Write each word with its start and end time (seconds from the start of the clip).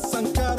sanka. 0.00 0.49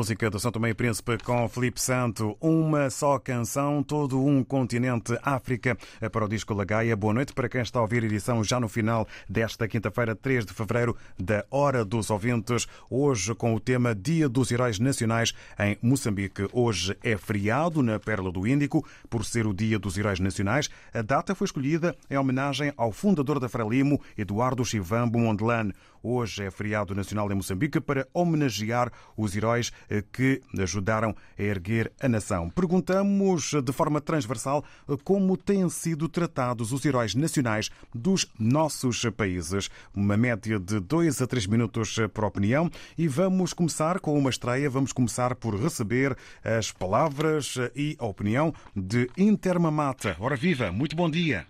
Música 0.00 0.30
do 0.30 0.40
São 0.40 0.50
Tomé 0.50 0.70
e 0.70 0.74
Príncipe 0.74 1.18
com 1.18 1.46
Felipe 1.46 1.78
Santo, 1.78 2.34
uma 2.40 2.88
só 2.88 3.18
canção, 3.18 3.82
todo 3.82 4.18
um 4.18 4.42
continente, 4.42 5.12
África, 5.22 5.76
para 6.10 6.24
o 6.24 6.28
disco 6.28 6.54
Lagaia. 6.54 6.96
Boa 6.96 7.12
noite 7.12 7.34
para 7.34 7.50
quem 7.50 7.60
está 7.60 7.80
a 7.80 7.82
ouvir 7.82 8.02
a 8.02 8.06
edição 8.06 8.42
já 8.42 8.58
no 8.58 8.66
final 8.66 9.06
desta 9.28 9.68
quinta-feira, 9.68 10.16
3 10.16 10.46
de 10.46 10.54
fevereiro, 10.54 10.96
da 11.18 11.44
Hora 11.50 11.84
dos 11.84 12.08
Ouvintes, 12.08 12.66
hoje 12.88 13.34
com 13.34 13.54
o 13.54 13.60
tema 13.60 13.94
Dia 13.94 14.26
dos 14.26 14.50
Heróis 14.50 14.78
Nacionais 14.78 15.34
em 15.58 15.76
Moçambique. 15.82 16.48
Hoje 16.50 16.96
é 17.02 17.18
feriado 17.18 17.82
na 17.82 18.00
Pérola 18.00 18.32
do 18.32 18.46
Índico, 18.46 18.82
por 19.10 19.22
ser 19.22 19.46
o 19.46 19.52
Dia 19.52 19.78
dos 19.78 19.98
Heróis 19.98 20.18
Nacionais. 20.18 20.70
A 20.94 21.02
data 21.02 21.34
foi 21.34 21.44
escolhida 21.44 21.94
em 22.08 22.16
homenagem 22.16 22.72
ao 22.74 22.90
fundador 22.90 23.38
da 23.38 23.50
Frelimo, 23.50 24.00
Eduardo 24.16 24.64
Chivambo 24.64 25.18
Mondelane. 25.18 25.74
Hoje 26.02 26.44
é 26.44 26.50
feriado 26.50 26.94
nacional 26.94 27.30
em 27.30 27.34
Moçambique 27.34 27.80
para 27.80 28.08
homenagear 28.14 28.90
os 29.16 29.36
heróis 29.36 29.70
eh, 29.88 30.02
que 30.12 30.40
ajudaram 30.58 31.14
a 31.38 31.42
erguer 31.42 31.92
a 32.00 32.08
nação. 32.08 32.48
Perguntamos 32.48 33.52
de 33.62 33.72
forma 33.72 34.00
transversal 34.00 34.64
eh, 34.88 34.96
como 35.04 35.36
têm 35.36 35.68
sido 35.68 36.08
tratados 36.08 36.72
os 36.72 36.84
heróis 36.84 37.14
nacionais 37.14 37.70
dos 37.94 38.26
nossos 38.38 39.04
países. 39.16 39.68
Uma 39.94 40.16
média 40.16 40.58
de 40.58 40.80
dois 40.80 41.20
a 41.20 41.26
três 41.26 41.46
minutos 41.46 41.98
eh, 41.98 42.08
por 42.08 42.24
opinião 42.24 42.70
e 42.96 43.06
vamos 43.06 43.52
começar 43.52 44.00
com 44.00 44.18
uma 44.18 44.30
estreia. 44.30 44.70
Vamos 44.70 44.92
começar 44.92 45.34
por 45.34 45.54
receber 45.54 46.16
as 46.42 46.72
palavras 46.72 47.56
e 47.76 47.96
a 47.98 48.06
opinião 48.06 48.54
de 48.74 49.10
Intermamata. 49.18 50.16
Ora 50.18 50.36
viva, 50.36 50.72
muito 50.72 50.96
bom 50.96 51.10
dia. 51.10 51.46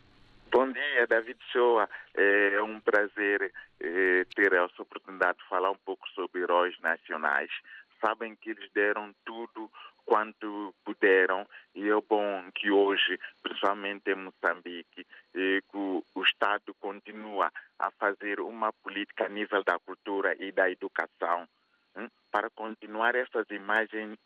Bom 0.52 0.72
dia, 0.72 1.06
David 1.06 1.38
Shoa. 1.52 1.88
É 2.12 2.60
um 2.60 2.80
prazer 2.80 3.52
é, 3.78 4.24
ter 4.34 4.52
essa 4.52 4.82
oportunidade 4.82 5.38
de 5.38 5.48
falar 5.48 5.70
um 5.70 5.78
pouco 5.84 6.08
sobre 6.08 6.40
heróis 6.40 6.76
nacionais. 6.80 7.50
Sabem 8.04 8.34
que 8.34 8.50
eles 8.50 8.68
deram 8.72 9.14
tudo 9.24 9.70
quanto 10.04 10.74
puderam 10.84 11.46
e 11.72 11.88
é 11.88 12.00
bom 12.00 12.50
que 12.52 12.68
hoje, 12.68 13.16
principalmente 13.40 14.10
em 14.10 14.16
Moçambique, 14.16 15.06
é, 15.34 15.60
que 15.60 15.76
o, 15.76 16.02
Estado 16.24 16.74
continua 16.80 17.52
a 17.78 17.90
fazer 17.92 18.40
uma 18.40 18.72
política 18.72 19.26
a 19.26 19.28
nível 19.28 19.62
da 19.62 19.78
cultura 19.78 20.34
e 20.42 20.50
da 20.50 20.68
educação 20.68 21.48
hein, 21.96 22.10
para 22.32 22.50
continuar 22.50 23.14
essas 23.14 23.48
imagens 23.50 24.18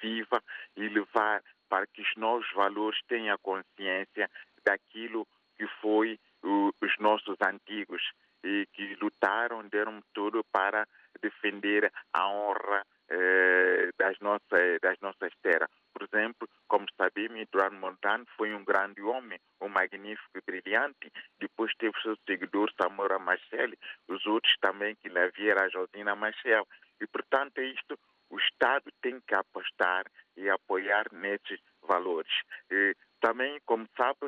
vivas 0.00 0.42
e 0.74 0.88
levar 0.88 1.42
para 1.68 1.86
que 1.86 2.00
os 2.00 2.16
novos 2.16 2.50
valores 2.52 2.98
tenham 3.06 3.36
consciência 3.38 4.30
daquilo 4.64 5.26
que 5.26 5.39
foi 5.80 6.18
o, 6.42 6.70
os 6.80 6.98
nossos 6.98 7.36
antigos 7.42 8.02
e 8.42 8.66
que 8.72 8.94
lutaram, 8.96 9.66
deram 9.68 10.00
tudo 10.14 10.42
para 10.50 10.86
defender 11.20 11.92
a 12.12 12.28
honra 12.28 12.84
eh, 13.10 13.90
das, 13.98 14.18
nossas, 14.20 14.80
das 14.80 14.98
nossas 15.00 15.32
terras. 15.42 15.68
Por 15.92 16.02
exemplo, 16.04 16.48
como 16.68 16.86
sabemos, 16.96 17.40
Eduardo 17.40 17.76
Montano 17.76 18.24
foi 18.36 18.54
um 18.54 18.64
grande 18.64 19.02
homem, 19.02 19.38
um 19.60 19.68
magnífico 19.68 20.38
e 20.38 20.40
brilhante. 20.40 21.12
Depois 21.38 21.74
teve 21.74 22.00
seu 22.00 22.16
seguidor, 22.26 22.72
Samora 22.80 23.18
Machel, 23.18 23.72
os 24.08 24.24
outros 24.26 24.54
também 24.60 24.94
que 24.96 25.08
lhe 25.08 25.18
havia 25.18 25.50
era 25.50 25.68
Josina 25.68 26.14
Machel. 26.14 26.66
E, 27.00 27.06
portanto, 27.06 27.58
é 27.58 27.64
isto 27.64 27.98
o 28.30 28.38
Estado 28.38 28.90
tem 29.02 29.20
que 29.26 29.34
apostar 29.34 30.04
e 30.36 30.48
apoiar 30.48 31.06
nesses 31.12 31.60
valores. 31.82 32.32
E, 32.70 32.96
também, 33.20 33.60
como 33.64 33.86
sabe, 33.96 34.18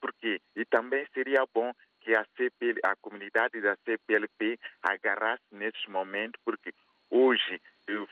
porque 0.00 0.40
e 0.54 0.64
também 0.64 1.06
seria 1.12 1.44
bom 1.52 1.72
que 2.00 2.14
a 2.14 2.24
CPL, 2.36 2.78
a 2.84 2.94
comunidade 2.96 3.60
da 3.60 3.76
CPLP 3.84 4.58
agarrasse 4.82 5.42
nesses 5.50 5.86
momentos, 5.86 6.40
porque 6.44 6.72
hoje 7.10 7.60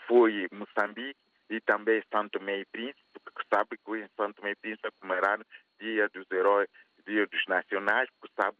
foi 0.07 0.49
Moçambique 0.51 1.19
e 1.51 1.61
também 1.61 2.03
Santo 2.11 2.39
e 2.43 2.65
Príncipe, 2.67 3.03
porque 3.23 3.43
sabe 3.53 3.77
que 3.85 3.97
em 3.97 4.09
Santo 4.17 4.47
e 4.47 4.55
Príncipe 4.57 4.89
comemoraram 4.99 5.45
Dia 5.79 6.09
dos 6.09 6.31
Heróis, 6.31 6.69
Dia 7.07 7.27
dos 7.27 7.45
Nacionais, 7.47 8.09
porque 8.21 8.35
sabe 8.41 8.59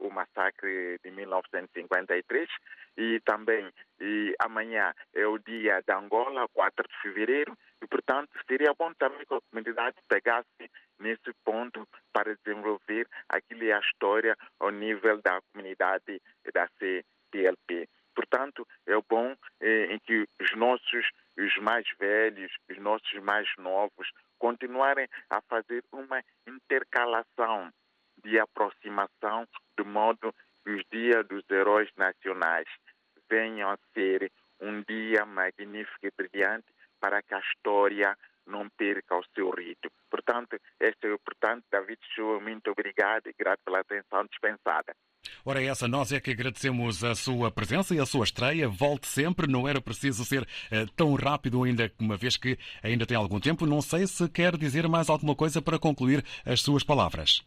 o 0.00 0.10
massacre 0.10 0.98
de 1.02 1.10
1953 1.10 2.48
e 2.96 3.20
também 3.20 3.70
e 4.00 4.34
amanhã 4.38 4.92
é 5.14 5.26
o 5.26 5.38
dia 5.38 5.82
da 5.86 5.98
Angola, 5.98 6.48
4 6.52 6.88
de 6.88 7.02
fevereiro, 7.02 7.56
e 7.82 7.86
portanto 7.86 8.30
seria 8.48 8.74
bom 8.78 8.92
também 8.94 9.26
que 9.26 9.34
a 9.34 9.40
comunidade 9.50 9.96
pegasse 10.08 10.70
nesse 10.98 11.32
ponto 11.44 11.86
para 12.12 12.36
desenvolver 12.36 13.06
aquilo 13.28 13.64
é 13.64 13.72
a 13.72 13.80
história 13.80 14.36
ao 14.58 14.70
nível 14.70 15.20
da 15.22 15.40
comunidade 15.52 16.20
da 16.52 16.68
CPLP. 16.78 17.88
Portanto, 18.14 18.66
é 18.86 18.94
bom 19.08 19.34
eh, 19.60 19.94
em 19.94 19.98
que 19.98 20.26
os 20.40 20.52
nossos, 20.56 21.08
os 21.38 21.56
mais 21.58 21.86
velhos, 21.98 22.52
os 22.68 22.78
nossos 22.78 23.12
mais 23.22 23.48
novos, 23.56 24.10
continuarem 24.40 25.06
a 25.28 25.40
fazer 25.42 25.84
uma 25.92 26.20
intercalação 26.48 27.70
de 28.24 28.40
aproximação, 28.40 29.46
de 29.78 29.84
modo 29.84 30.34
que 30.64 30.70
os 30.72 30.82
dias 30.90 31.26
dos 31.28 31.44
heróis 31.48 31.88
nacionais 31.96 32.66
venham 33.28 33.70
a 33.70 33.78
ser 33.94 34.32
um 34.60 34.82
dia 34.82 35.24
magnífico 35.24 36.06
e 36.06 36.10
brilhante 36.10 36.66
para 36.98 37.22
que 37.22 37.34
a 37.34 37.40
história 37.40 38.16
não 38.46 38.68
perca 38.70 39.16
o 39.16 39.24
seu 39.34 39.50
ritmo. 39.50 39.90
Portanto, 40.10 40.58
este 40.80 41.06
é 41.06 41.12
o 41.12 41.18
portanto, 41.18 41.64
David 41.70 42.00
Show, 42.14 42.40
muito 42.40 42.70
obrigado 42.70 43.28
e 43.28 43.32
grato 43.32 43.60
pela 43.64 43.80
atenção 43.80 44.24
dispensada. 44.26 44.94
Ora, 45.44 45.62
essa, 45.62 45.88
nós 45.88 46.12
é 46.12 46.20
que 46.20 46.30
agradecemos 46.30 47.02
a 47.04 47.14
sua 47.14 47.50
presença 47.50 47.94
e 47.94 48.00
a 48.00 48.06
sua 48.06 48.24
estreia. 48.24 48.68
Volte 48.68 49.06
sempre, 49.06 49.46
não 49.46 49.68
era 49.68 49.80
preciso 49.80 50.24
ser 50.24 50.42
uh, 50.42 50.90
tão 50.96 51.14
rápido, 51.14 51.62
ainda 51.62 51.90
uma 51.98 52.16
vez 52.16 52.36
que 52.36 52.58
ainda 52.82 53.06
tem 53.06 53.16
algum 53.16 53.40
tempo. 53.40 53.66
Não 53.66 53.80
sei 53.80 54.06
se 54.06 54.28
quer 54.28 54.56
dizer 54.56 54.88
mais 54.88 55.08
alguma 55.08 55.34
coisa 55.34 55.62
para 55.62 55.78
concluir 55.78 56.24
as 56.44 56.60
suas 56.60 56.84
palavras. 56.84 57.44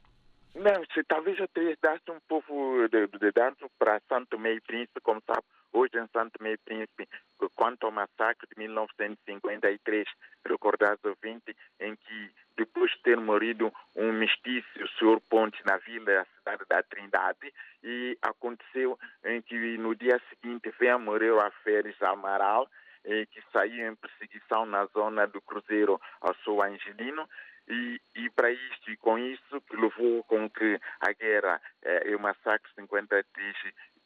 Não, 0.56 0.86
se 0.94 1.04
talvez 1.04 1.40
eu 1.40 1.48
te 1.48 1.76
desse 1.82 2.12
um 2.12 2.20
pouco 2.28 2.88
de, 2.88 3.08
de, 3.08 3.32
danço 3.32 3.68
para 3.80 4.00
Santo 4.08 4.38
Meio 4.38 4.62
Príncipe, 4.62 5.02
como 5.02 5.22
sabe, 5.26 5.44
hoje 5.74 5.98
em 5.98 6.08
Santo 6.14 6.42
Meio 6.42 6.60
Príncipe, 6.64 7.10
quanto 7.56 7.86
ao 7.86 7.92
massacre 7.92 8.48
de 8.48 8.60
1953, 8.60 10.08
recordado 10.46 11.00
ouvinte, 11.06 11.56
em 11.80 11.96
que 11.96 12.32
depois 12.56 12.92
de 12.92 13.02
ter 13.02 13.18
morrido 13.18 13.74
um 13.96 14.14
mestiço, 14.14 14.68
o 14.80 14.88
senhor 15.00 15.20
Ponte, 15.22 15.58
na 15.66 15.78
vila, 15.78 16.26
cidade 16.44 16.64
da 16.70 16.84
Trindade, 16.84 17.54
e 17.84 18.18
aconteceu 18.22 19.00
em 19.24 19.42
que 19.42 19.78
no 19.78 19.96
dia 19.96 20.22
seguinte 20.30 20.74
veio 20.78 21.00
morrer 21.00 21.38
a 21.40 21.50
Férez 21.64 22.00
Amaral, 22.02 22.70
que 23.04 23.44
saiu 23.52 23.92
em 23.92 23.96
perseguição 23.96 24.66
na 24.66 24.86
zona 24.86 25.28
do 25.28 25.42
Cruzeiro 25.42 26.00
ao 26.22 26.34
seu 26.36 26.62
Angelino, 26.62 27.28
e, 27.68 28.00
e 28.16 28.30
para 28.30 28.52
isto 28.52 28.92
e 28.92 28.98
com 28.98 29.18
isso 29.18 29.62
que 29.62 29.76
levou 29.76 30.24
com 30.26 30.50
que 30.50 30.80
a 31.00 31.14
guerra 31.14 31.62
eh, 31.82 32.10
e 32.10 32.16
o 32.16 32.20
massacre 32.20 32.70
53 32.76 33.56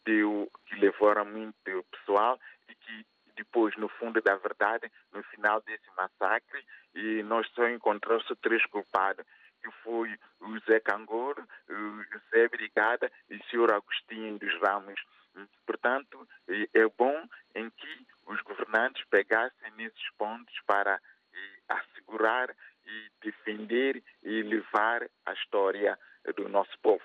deu, 0.06 0.50
que 0.67 0.75
levaram 0.75 1.25
muito 1.25 1.56
pessoal 1.91 2.39
e 2.70 2.75
que 2.75 3.06
depois, 3.36 3.75
no 3.77 3.88
fundo 3.88 4.22
da 4.22 4.36
verdade, 4.36 4.91
no 5.13 5.24
final 5.24 5.62
desse 5.62 5.88
massacre, 5.96 6.63
e 6.96 7.22
nós 7.24 7.48
só 7.53 7.67
encontramos 7.70 8.25
três 8.41 8.65
culpados, 8.65 9.24
que 9.64 9.72
foi 9.84 10.18
o 10.42 10.60
Zé 10.60 10.80
Cangor, 10.80 11.36
o 11.70 12.20
Zé 12.30 12.48
Brigada 12.48 13.12
e 13.30 13.36
o 13.36 13.44
senhor 13.46 13.72
Agostinho 13.72 14.38
dos 14.38 14.54
Ramos. 14.62 15.00
Portanto, 15.66 16.28
é 16.48 16.88
bom 16.98 17.28
em 17.56 17.70
que 17.70 18.08
os 18.26 18.42
governantes 18.42 19.04
pegassem 19.10 19.72
nesses 19.78 20.10
pontos 20.18 20.56
para 20.66 21.00
assegurar 21.70 22.50
e 22.86 23.12
defender 23.24 24.04
e 24.24 24.42
levar 24.44 25.08
a 25.26 25.34
história 25.34 25.98
do 26.36 26.50
nosso 26.50 26.78
povo. 26.82 27.04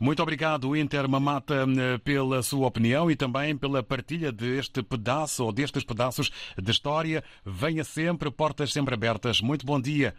Muito 0.00 0.20
obrigado, 0.20 0.74
Inter 0.74 1.08
Mamata, 1.08 1.64
pela 2.02 2.42
sua 2.42 2.66
opinião 2.66 3.08
e 3.08 3.14
também 3.14 3.56
pela 3.56 3.84
partilha 3.84 4.32
deste 4.32 4.82
pedaço 4.82 5.44
ou 5.44 5.52
destes 5.52 5.84
pedaços 5.84 6.28
de 6.58 6.70
história. 6.72 7.22
Venha 7.44 7.84
sempre, 7.84 8.28
portas 8.28 8.72
sempre 8.72 8.94
abertas. 8.94 9.40
Muito 9.40 9.64
bom 9.64 9.80
dia. 9.80 10.12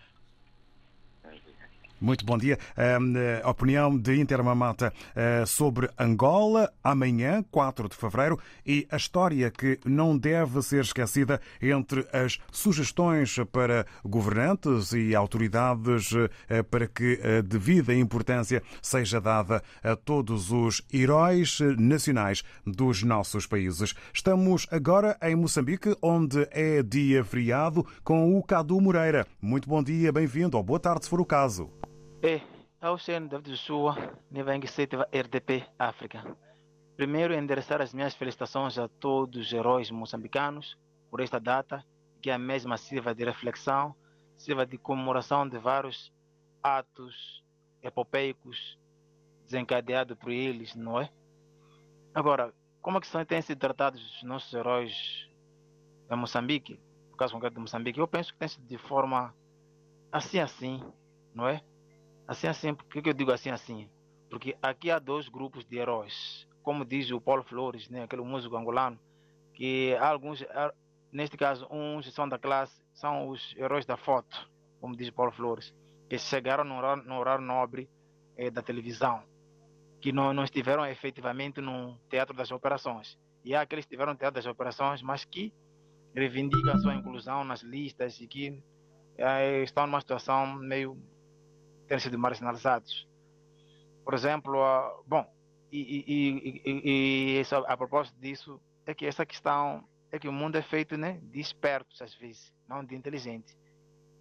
Muito 2.04 2.26
bom 2.26 2.38
dia. 2.38 2.60
A 3.42 3.50
opinião 3.50 3.98
de 3.98 4.20
Intermamata 4.20 4.92
sobre 5.48 5.90
Angola, 5.98 6.70
amanhã, 6.84 7.42
4 7.50 7.88
de 7.88 7.96
fevereiro, 7.96 8.38
e 8.66 8.86
a 8.92 8.98
história 8.98 9.50
que 9.50 9.80
não 9.86 10.18
deve 10.18 10.62
ser 10.62 10.82
esquecida 10.82 11.40
entre 11.62 12.06
as 12.12 12.40
sugestões 12.52 13.38
para 13.54 13.86
governantes 14.04 14.92
e 14.92 15.16
autoridades 15.16 16.10
para 16.70 16.88
que 16.88 17.22
a 17.24 17.42
devida 17.42 17.96
importância 17.96 18.62
seja 18.82 19.22
dada 19.22 19.64
a 19.82 19.96
todos 19.96 20.52
os 20.52 20.82
heróis 20.94 21.60
nacionais 21.78 22.44
dos 22.68 23.02
nossos 23.02 23.48
países. 23.48 23.96
Estamos 24.14 24.68
agora 24.70 25.18
em 25.22 25.38
Moçambique, 25.38 25.96
onde 26.02 26.46
é 26.52 26.84
dia 26.84 27.24
feriado, 27.24 27.88
com 28.04 28.38
o 28.38 28.44
Cadu 28.44 28.82
Moreira. 28.82 29.26
Muito 29.42 29.70
bom 29.70 29.82
dia, 29.82 30.12
bem-vindo, 30.12 30.58
ou 30.58 30.64
boa 30.64 30.82
tarde, 30.82 31.06
se 31.06 31.10
for 31.10 31.22
o 31.22 31.26
caso. 31.26 31.72
É, 32.26 32.40
ao 32.80 32.98
Shen 32.98 33.28
David 33.28 33.58
Sua, 33.58 33.98
Nevang 34.32 34.66
Setiva 34.66 35.06
RDP 35.12 35.68
África. 35.78 36.24
Primeiro, 36.96 37.34
endereçar 37.34 37.82
as 37.82 37.94
minhas 37.94 38.16
felicitações 38.16 38.78
a 38.78 38.88
todos 38.88 39.48
os 39.48 39.52
heróis 39.52 39.92
moçambicanos 39.92 40.80
por 41.12 41.20
esta 41.20 41.38
data, 41.38 41.86
que 42.22 42.32
a 42.32 42.38
mesma 42.38 42.78
sirva 42.78 43.14
de 43.14 43.26
reflexão, 43.26 43.94
sirva 44.38 44.66
de 44.66 44.78
comemoração 44.78 45.46
de 45.46 45.58
vários 45.58 46.14
atos 46.64 47.44
epopeicos 47.82 48.80
desencadeados 49.44 50.18
por 50.18 50.32
eles, 50.32 50.74
não 50.76 51.02
é? 51.02 51.12
Agora, 52.16 52.54
como 52.82 53.00
é 53.00 53.02
que 53.02 53.08
são, 53.08 53.26
têm 53.26 53.42
sido 53.42 53.60
tratados 53.60 54.02
os 54.02 54.24
nossos 54.24 54.54
heróis 54.54 55.30
em 56.10 56.16
Moçambique, 56.16 56.80
no 57.12 57.18
caso 57.18 57.34
concreto 57.34 57.56
de 57.56 57.60
Moçambique? 57.60 58.00
Eu 58.00 58.08
penso 58.08 58.32
que 58.32 58.40
tem 58.40 58.48
sido 58.48 58.66
de 58.66 58.78
forma 58.78 59.36
assim 60.10 60.40
assim, 60.40 60.82
não 61.36 61.50
é? 61.50 61.62
Assim 62.28 62.48
assim, 62.48 62.74
por 62.74 62.86
que 62.88 63.10
eu 63.10 63.14
digo 63.14 63.32
assim 63.32 63.50
assim? 63.50 63.90
Porque 64.30 64.58
aqui 64.62 64.90
há 64.90 65.00
dois 65.00 65.28
grupos 65.28 65.66
de 65.66 65.78
heróis, 65.78 66.48
como 66.64 66.86
diz 66.86 67.12
o 67.12 67.22
Paulo 67.22 67.44
Flores, 67.44 67.90
né, 67.90 68.04
aquele 68.04 68.24
músico 68.24 68.56
angolano, 68.56 69.00
que 69.54 69.96
alguns, 69.98 70.44
neste 71.12 71.38
caso, 71.38 71.68
uns 71.70 72.12
são 72.14 72.28
da 72.28 72.40
classe, 72.40 72.82
são 72.94 73.30
os 73.30 73.54
heróis 73.58 73.86
da 73.86 73.98
foto, 73.98 74.50
como 74.80 74.96
diz 74.96 75.10
Paulo 75.12 75.32
Flores, 75.32 75.74
que 76.10 76.18
chegaram 76.18 76.64
no 76.64 76.78
horário, 76.78 77.04
no 77.04 77.18
horário 77.18 77.46
nobre 77.46 77.90
eh, 78.38 78.50
da 78.50 78.62
televisão, 78.62 79.24
que 80.02 80.12
não, 80.12 80.34
não 80.34 80.44
estiveram 80.44 80.86
efetivamente 80.86 81.62
no 81.62 82.00
teatro 82.10 82.36
das 82.36 82.52
operações. 82.52 83.18
E 83.44 83.54
há 83.54 83.62
aqueles 83.62 83.86
que 83.86 83.90
estiveram 83.94 84.14
no 84.14 84.18
teatro 84.18 84.36
das 84.36 84.46
operações, 84.46 85.02
mas 85.02 85.26
que 85.26 85.54
reivindicam 86.16 86.78
sua 86.80 86.96
inclusão 86.96 87.44
nas 87.44 87.62
listas 87.62 88.20
e 88.20 88.28
que 88.28 88.64
eh, 89.18 89.64
estão 89.64 89.86
numa 89.86 90.00
situação 90.02 90.56
meio 90.56 90.98
ter 91.88 92.00
sido 92.00 92.18
marginalizados. 92.18 93.08
Por 94.04 94.14
exemplo, 94.14 94.54
uh, 94.56 95.04
bom, 95.08 95.26
e, 95.72 96.04
e, 96.08 96.62
e, 96.66 97.42
e, 97.42 97.44
a 97.68 97.78
propósito 97.78 98.20
disso, 98.20 98.62
é 98.86 98.94
que 98.94 99.06
essa 99.06 99.26
questão 99.26 99.88
é 100.12 100.20
que 100.20 100.28
o 100.28 100.32
mundo 100.32 100.56
é 100.56 100.62
feito 100.62 100.96
né, 100.96 101.20
de 101.24 101.40
espertos, 101.40 102.02
às 102.02 102.14
vezes, 102.14 102.54
não 102.68 102.86
de 102.86 102.96
inteligentes. 102.96 103.58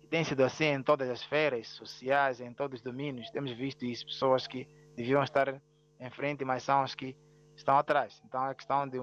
E 0.03 0.07
tem 0.07 0.25
sido 0.25 0.43
assim 0.43 0.65
em 0.65 0.83
todas 0.83 1.11
as 1.11 1.21
esferas 1.21 1.69
sociais, 1.69 2.41
em 2.41 2.55
todos 2.55 2.81
os 2.81 2.83
domínios. 2.83 3.31
Temos 3.31 3.53
visto 3.53 3.85
isso, 3.85 4.07
pessoas 4.07 4.47
que 4.47 4.67
deviam 4.97 5.23
estar 5.23 5.61
em 6.01 6.11
frente, 6.11 6.45
mas 6.45 6.63
são 6.63 6.83
as 6.83 6.95
que 6.95 7.15
estão 7.55 7.77
atrás. 7.77 8.23
Então, 8.25 8.47
é 8.47 8.55
questão 8.55 8.89
de 8.89 8.99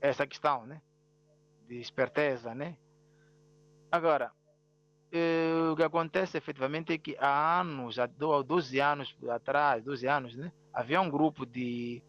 essa 0.00 0.26
questão, 0.26 0.64
né, 0.64 0.80
de 1.68 1.78
esperteza, 1.78 2.54
né. 2.54 2.78
Agora, 3.90 4.32
eh, 5.12 5.70
o 5.70 5.76
que 5.76 5.82
acontece 5.82 6.38
efetivamente 6.38 6.92
é 6.92 6.98
que 6.98 7.16
há 7.18 7.60
anos, 7.60 7.98
há 7.98 8.06
12 8.06 8.80
anos 8.80 9.14
atrás, 9.28 9.84
12 9.84 10.06
anos, 10.06 10.34
né, 10.34 10.50
havia 10.72 11.00
um 11.00 11.10
grupo 11.10 11.44
de 11.44 12.02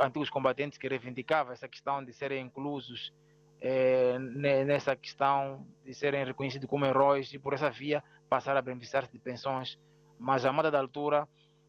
antigos 0.00 0.30
combatentes 0.30 0.78
que 0.78 0.86
reivindicava 0.86 1.52
essa 1.52 1.66
questão 1.66 2.04
de 2.04 2.12
serem 2.12 2.44
inclusos 2.44 3.12
eh, 3.60 4.18
nessa 4.18 4.94
questão 4.94 5.66
de 5.84 5.94
serem 5.94 6.24
reconhecidos 6.24 6.68
como 6.68 6.84
heróis 6.84 7.32
e 7.32 7.38
por 7.38 7.54
essa 7.54 7.70
via 7.70 8.02
passar 8.28 8.56
a 8.56 8.62
beneficiar-se 8.62 9.12
de 9.12 9.18
pensões. 9.18 9.78
Mas 10.18 10.44
a 10.44 10.52
moda 10.52 10.70
da 10.70 10.78
altura, 10.78 11.28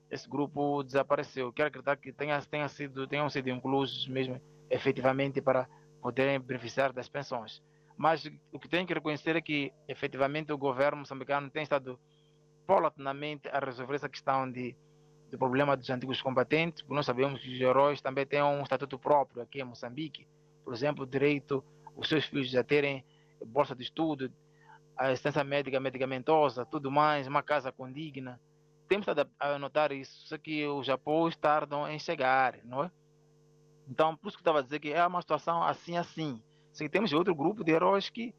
esse 0.09 0.29
grupo 0.29 0.83
desapareceu. 0.83 1.51
Quero 1.53 1.69
acreditar 1.69 1.95
que 1.97 2.11
tenha, 2.11 2.39
tenha 2.41 2.67
sido, 2.67 3.07
tenham 3.07 3.29
sido 3.29 3.49
inclusos 3.49 4.07
mesmo 4.07 4.39
efetivamente 4.69 5.41
para 5.41 5.67
poderem 6.01 6.39
beneficiar 6.39 6.91
das 6.91 7.07
pensões. 7.07 7.61
Mas 7.97 8.25
o 8.51 8.59
que 8.59 8.67
tem 8.67 8.85
que 8.85 8.93
reconhecer 8.93 9.35
é 9.35 9.41
que 9.41 9.71
efetivamente 9.87 10.51
o 10.51 10.57
governo 10.57 10.99
moçambicano 10.99 11.49
tem 11.49 11.63
estado 11.63 11.99
paulatinamente 12.65 13.47
a 13.49 13.59
resolver 13.59 13.95
essa 13.95 14.09
questão 14.09 14.49
de 14.49 14.75
do 15.29 15.37
problema 15.39 15.75
dos 15.75 15.89
antigos 15.89 16.21
combatentes, 16.21 16.83
porque 16.83 16.93
nós 16.93 17.07
sabemos 17.07 17.41
que 17.41 17.51
os 17.51 17.59
heróis 17.59 17.99
também 17.99 18.23
têm 18.23 18.43
um 18.43 18.61
estatuto 18.61 18.99
próprio 18.99 19.41
aqui 19.41 19.61
em 19.61 19.63
Moçambique. 19.63 20.27
Por 20.63 20.71
exemplo, 20.71 21.05
o 21.05 21.07
direito 21.07 21.63
os 21.95 22.07
seus 22.07 22.25
filhos 22.25 22.53
a 22.55 22.63
terem 22.63 23.03
bolsa 23.45 23.75
de 23.75 23.83
estudo, 23.83 24.31
assistência 24.95 25.43
médica 25.43 25.79
medicamentosa, 25.79 26.65
tudo 26.65 26.91
mais, 26.91 27.27
uma 27.27 27.43
casa 27.43 27.71
condigna. 27.71 28.39
Temos 28.87 29.07
a 29.39 29.57
notar 29.57 29.91
isso, 29.91 30.27
só 30.27 30.37
que 30.37 30.65
os 30.67 30.87
apoios 30.89 31.35
tardam 31.35 31.89
em 31.89 31.97
chegar, 31.97 32.59
não 32.63 32.83
é? 32.83 32.91
Então, 33.87 34.15
por 34.15 34.27
isso 34.27 34.37
que 34.37 34.41
eu 34.41 34.43
estava 34.43 34.59
a 34.59 34.61
dizer 34.61 34.79
que 34.79 34.93
é 34.93 35.05
uma 35.05 35.21
situação 35.21 35.63
assim, 35.63 35.97
assim. 35.97 36.41
Que 36.77 36.89
temos 36.89 37.13
outro 37.13 37.35
grupo 37.35 37.63
de 37.63 37.71
heróis 37.71 38.09
que 38.09 38.33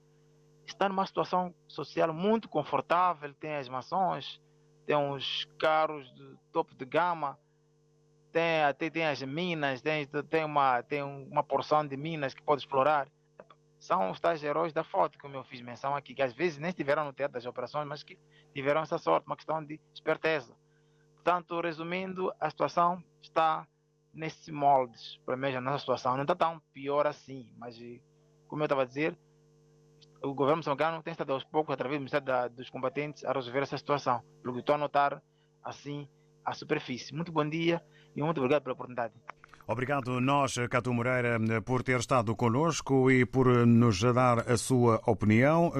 está 0.67 0.89
numa 0.89 1.07
situação 1.07 1.55
social 1.69 2.13
muito 2.13 2.49
confortável, 2.49 3.33
tem 3.35 3.57
as 3.57 3.69
mansões, 3.69 4.41
tem 4.87 4.97
uns 4.97 5.45
carros 5.59 6.13
de 6.15 6.37
topo 6.53 6.75
de 6.75 6.85
gama, 6.85 7.39
tem 8.33 8.65
até 8.65 8.91
tem 8.91 9.07
as 9.07 9.23
minas, 9.23 9.81
tem, 9.81 10.07
tem, 10.29 10.45
uma, 10.45 10.83
tem 10.83 11.03
uma 11.03 11.43
porção 11.43 11.87
de 11.87 11.97
minas 11.97 12.35
que 12.35 12.43
pode 12.43 12.63
explorar. 12.63 13.09
São 13.79 14.11
os 14.11 14.19
tais 14.19 14.43
heróis 14.43 14.73
da 14.73 14.83
foto, 14.83 15.19
como 15.19 15.37
eu 15.37 15.45
fiz 15.45 15.61
menção 15.61 15.95
aqui, 15.95 16.15
que 16.15 16.23
às 16.23 16.33
vezes 16.33 16.59
nem 16.59 16.71
estiveram 16.71 17.05
no 17.05 17.13
teatro 17.13 17.35
das 17.35 17.47
operações, 17.47 17.87
mas 17.87 18.03
que 18.03 18.19
tiveram 18.55 18.81
essa 18.81 18.99
sorte, 18.99 19.27
uma 19.27 19.37
questão 19.37 19.63
de 19.63 19.81
esperteza. 19.95 20.57
Portanto, 21.15 21.61
resumindo, 21.61 22.33
a 22.41 22.51
situação 22.51 23.03
está 23.23 23.67
nesses 24.13 24.49
moldes, 24.49 25.19
para 25.27 25.37
mim, 25.37 25.55
a 25.55 25.61
nossa 25.61 25.81
situação 25.81 26.15
não 26.15 26.23
está 26.23 26.35
tão 26.35 26.61
pior 26.73 27.07
assim, 27.07 27.53
mas 27.57 27.77
como 28.55 28.63
eu 28.63 28.67
estava 28.67 28.83
a 28.83 28.85
dizer, 28.85 29.19
o 30.23 30.33
governo 30.33 30.59
moçambicano 30.59 31.03
tem 31.03 31.11
estado 31.11 31.33
aos 31.33 31.43
poucos, 31.43 31.75
através 31.75 31.99
do 31.99 32.03
Ministério 32.03 32.25
da, 32.25 32.47
dos 32.47 32.71
Combatentes, 32.71 33.25
a 33.25 33.33
resolver 33.33 33.65
essa 33.65 33.77
situação. 33.77 34.23
Pelo 34.43 34.55
que 34.55 34.61
estou 34.61 34.77
a 34.77 34.79
notar, 34.79 35.21
assim, 35.61 36.09
a 36.45 36.55
superfície. 36.55 37.13
Muito 37.13 37.33
bom 37.33 37.49
dia 37.49 37.85
e 38.15 38.23
muito 38.23 38.39
obrigado 38.39 38.63
pela 38.63 38.75
oportunidade. 38.75 39.13
Obrigado 39.67 40.21
nós, 40.21 40.57
Cato 40.69 40.93
Moreira, 40.93 41.41
por 41.65 41.83
ter 41.83 41.99
estado 41.99 42.37
connosco 42.37 43.11
e 43.11 43.25
por 43.25 43.67
nos 43.67 43.99
dar 43.99 44.41
a 44.41 44.59
sua 44.59 45.01
opinião. 45.07 45.73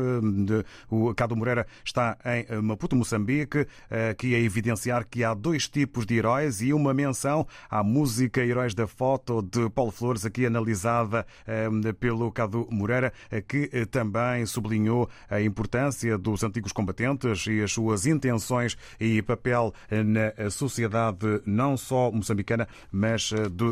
O 0.89 1.15
Cato 1.15 1.37
Moreira 1.37 1.67
está 1.85 2.17
em 2.25 2.63
Maputo, 2.63 2.97
Moçambique, 2.97 3.67
aqui 4.11 4.35
a 4.35 4.39
evidenciar 4.39 5.07
que 5.07 5.23
há 5.23 5.35
dois 5.35 5.69
tipos 5.69 6.07
de 6.07 6.17
heróis 6.17 6.63
e 6.63 6.73
uma 6.73 6.95
menção 6.95 7.47
à 7.69 7.83
música 7.83 8.43
Heróis 8.43 8.75
da 8.75 8.87
Foto 8.87 9.43
de 9.43 9.69
Paulo 9.69 9.91
Flores, 9.93 10.25
aqui 10.25 10.47
analisada 10.47 11.27
pelo 12.01 12.33
Cado 12.33 12.67
Moreira, 12.71 13.13
que 13.47 13.85
também 13.91 14.47
sublinhou 14.47 15.11
a 15.29 15.43
importância 15.43 16.17
dos 16.17 16.43
antigos 16.43 16.73
combatentes 16.73 17.47
e 17.47 17.63
as 17.63 17.71
suas 17.71 18.07
intenções 18.07 18.79
e 18.99 19.21
papel 19.21 19.75
na 19.91 20.51
sociedade 20.51 21.43
não 21.45 21.77
só 21.77 22.11
moçambicana, 22.11 22.67
mas 22.91 23.31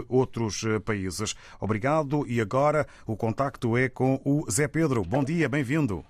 outros 0.09 0.62
eh, 0.64 0.78
países. 0.80 1.35
Obrigado 1.61 2.26
e 2.26 2.40
agora 2.40 2.87
o 3.06 3.16
contacto 3.16 3.76
é 3.76 3.88
com 3.88 4.21
o 4.25 4.50
Zé 4.50 4.68
Pedro. 4.68 5.02
Bom 5.02 5.25
dia, 5.25 5.49
bem-vindo. 5.49 6.04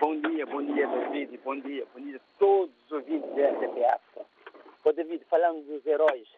Bom 0.00 0.20
dia, 0.20 0.46
bom 0.46 0.62
dia, 0.62 0.86
David. 0.86 1.38
Bom 1.44 1.60
dia, 1.60 1.86
bom 1.94 2.00
dia 2.00 2.16
a 2.16 2.38
todos 2.38 2.74
os 2.86 2.92
ouvintes 2.92 3.28
da 3.34 3.50
RTP 3.50 3.80
Ô, 4.84 4.92
David, 4.92 5.24
falando 5.26 5.62
dos 5.66 5.84
heróis. 5.86 6.28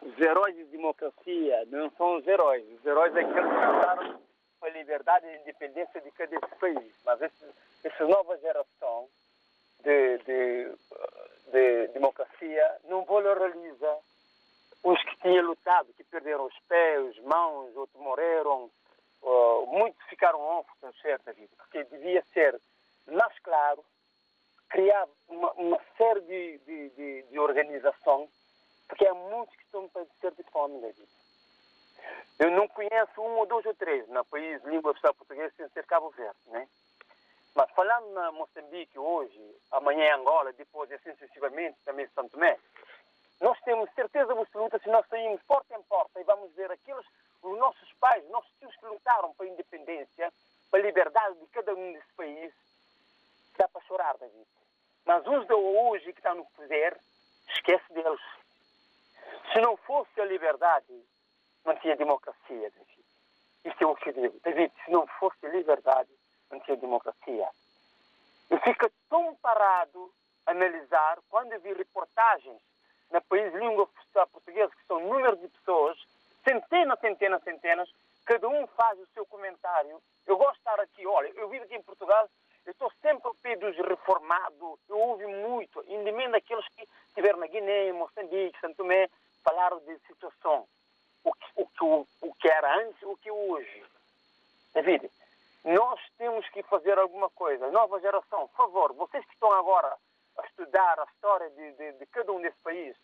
Os 0.00 0.18
heróis 0.18 0.56
de 0.56 0.64
democracia 0.64 1.66
não 1.66 1.90
são 1.90 2.16
os 2.16 2.26
heróis. 2.26 2.64
Os 2.78 2.86
heróis 2.86 3.14
é 3.14 3.20
aqueles 3.20 3.52
que 3.52 3.66
lutaram 3.66 4.20
a 4.62 4.68
liberdade 4.70 5.26
e 5.26 5.28
a 5.28 5.40
independência 5.40 6.00
de 6.00 6.10
cada 6.12 6.40
país. 6.40 6.94
Mas 7.04 7.20
essa 7.84 8.06
nova 8.06 8.36
geração 8.38 9.08
de, 9.84 10.18
de, 10.18 10.72
de 11.52 11.88
democracia 11.88 12.76
não 12.88 13.04
valoriza 13.04 13.98
os 14.82 15.02
que 15.02 15.16
tinham 15.20 15.46
lutado, 15.46 15.92
que 15.94 16.04
perderam 16.04 16.46
os 16.46 16.58
pés, 16.68 17.08
as 17.08 17.24
mãos, 17.24 17.76
outros 17.76 18.00
morreram, 18.00 18.70
uh, 19.22 19.66
muitos 19.66 20.02
ficaram 20.08 20.40
órfãos, 20.40 21.00
certa 21.00 21.32
vida, 21.32 21.50
porque 21.56 21.84
devia 21.84 22.22
ser 22.32 22.60
mais 23.06 23.38
claro, 23.40 23.84
criar 24.68 25.08
uma, 25.28 25.52
uma 25.52 25.80
série 25.96 26.20
de, 26.20 26.58
de, 26.58 26.88
de, 26.90 27.22
de 27.22 27.38
organizações, 27.38 28.30
porque 28.86 29.06
há 29.06 29.14
muitos 29.14 29.54
que 29.56 29.62
estão 29.64 29.84
a 29.84 29.88
padecer 29.88 30.32
de 30.32 30.42
fome 30.44 30.78
na 30.80 30.88
vida. 30.88 31.18
Eu 32.38 32.50
não 32.52 32.68
conheço 32.68 33.20
um 33.20 33.38
ou 33.38 33.46
dois 33.46 33.66
ou 33.66 33.74
três 33.74 34.06
no 34.08 34.24
país 34.26 34.62
língua 34.64 34.92
oficial 34.92 35.14
portuguesa 35.14 35.52
sem 35.56 35.68
ser 35.70 35.84
Cabo 35.86 36.10
Verde, 36.10 36.38
né? 36.46 36.68
Mas 37.54 37.70
falando 37.72 38.12
na 38.12 38.30
Moçambique 38.30 38.96
hoje, 38.98 39.56
amanhã 39.72 40.04
em 40.04 40.12
Angola, 40.12 40.52
depois 40.52 40.90
assim 40.92 41.10
sucessivamente 41.12 41.76
também 41.84 42.06
Santo 42.14 42.30
Tomé, 42.30 42.56
nós 43.40 43.58
temos 43.60 43.88
certeza 43.94 44.32
absoluta 44.32 44.78
se 44.78 44.88
nós 44.88 45.06
saímos 45.08 45.40
porta 45.42 45.74
em 45.76 45.82
porta 45.84 46.20
e 46.20 46.24
vamos 46.24 46.52
ver 46.54 46.70
aqueles, 46.70 47.06
os 47.42 47.58
nossos 47.58 47.92
pais, 47.94 48.24
os 48.24 48.30
nossos 48.30 48.50
tios 48.58 48.74
que 48.76 48.86
lutaram 48.86 49.32
para 49.34 49.46
a 49.46 49.48
independência, 49.48 50.32
para 50.70 50.80
a 50.80 50.82
liberdade 50.82 51.38
de 51.38 51.46
cada 51.48 51.74
um 51.74 51.92
desse 51.92 52.12
país, 52.14 52.52
dá 53.56 53.68
para 53.68 53.82
chorar, 53.82 54.16
David. 54.18 54.46
Mas 55.04 55.26
os 55.26 55.46
de 55.46 55.54
hoje 55.54 56.12
que 56.12 56.18
estão 56.18 56.34
no 56.34 56.46
poder, 56.46 56.98
esquece 57.48 57.92
deles. 57.92 58.20
Se 59.52 59.60
não 59.60 59.76
fosse 59.76 60.20
a 60.20 60.24
liberdade, 60.24 61.04
não 61.64 61.76
tinha 61.76 61.96
democracia, 61.96 62.70
David. 62.70 63.04
Isto 63.64 63.84
é 63.84 63.86
o 63.86 63.96
que 63.96 64.08
eu 64.10 64.12
digo. 64.14 64.40
David, 64.40 64.72
se 64.84 64.90
não 64.90 65.06
fosse 65.06 65.46
a 65.46 65.50
liberdade, 65.50 66.10
não 66.50 66.60
tinha 66.60 66.76
democracia. 66.76 67.48
Eu 68.50 68.58
fico 68.60 68.90
tão 69.08 69.34
parado 69.36 70.12
analisar 70.46 71.18
quando 71.28 71.58
vi 71.60 71.72
reportagens 71.74 72.60
no 73.10 73.20
país 73.22 73.52
língua 73.54 73.88
portuguesa, 74.32 74.72
que 74.72 74.86
são 74.86 75.00
números 75.00 75.40
de 75.40 75.48
pessoas, 75.48 75.98
centenas, 76.44 76.98
centenas, 77.00 77.42
centenas, 77.42 77.88
cada 78.24 78.48
um 78.48 78.66
faz 78.68 78.98
o 78.98 79.06
seu 79.14 79.24
comentário. 79.26 80.00
Eu 80.26 80.36
gosto 80.36 80.54
de 80.54 80.58
estar 80.58 80.80
aqui, 80.80 81.06
olha, 81.06 81.28
eu 81.36 81.48
vivo 81.48 81.64
aqui 81.64 81.76
em 81.76 81.82
Portugal, 81.82 82.28
eu 82.66 82.72
estou 82.72 82.92
sempre 83.00 83.26
ao 83.26 83.34
pé 83.36 83.56
dos 83.56 83.76
reformados, 83.76 84.78
eu 84.88 84.98
ouvi 84.98 85.26
muito, 85.26 85.82
independente 85.88 86.32
daqueles 86.32 86.68
que 86.68 86.86
estiveram 87.08 87.38
na 87.38 87.46
Guiné, 87.46 87.92
Moçambique, 87.92 88.60
Santo 88.60 88.76
Tomé, 88.76 89.08
falaram 89.42 89.78
de 89.80 89.98
situação, 90.00 90.66
o 91.24 91.32
que, 91.32 91.46
o, 91.56 91.66
que, 91.66 91.84
o, 92.20 92.34
que 92.34 92.48
era 92.48 92.76
antes 92.82 93.02
o 93.02 93.16
que 93.16 93.30
é 93.30 93.32
hoje. 93.32 93.84
David, 94.74 95.10
nós 95.64 96.00
temos 96.18 96.46
que 96.50 96.62
fazer 96.64 96.98
alguma 96.98 97.30
coisa. 97.30 97.70
Nova 97.70 98.00
geração, 98.00 98.46
por 98.48 98.56
favor, 98.56 98.92
vocês 98.92 99.24
que 99.24 99.32
estão 99.32 99.50
agora 99.52 99.96
a 100.38 100.46
estudar 100.46 100.98
a 100.98 101.04
história 101.04 101.50
de, 101.50 101.72
de, 101.72 101.92
de 101.92 102.06
cada 102.06 102.32
um 102.32 102.40
desse 102.40 102.58
país, 102.62 102.96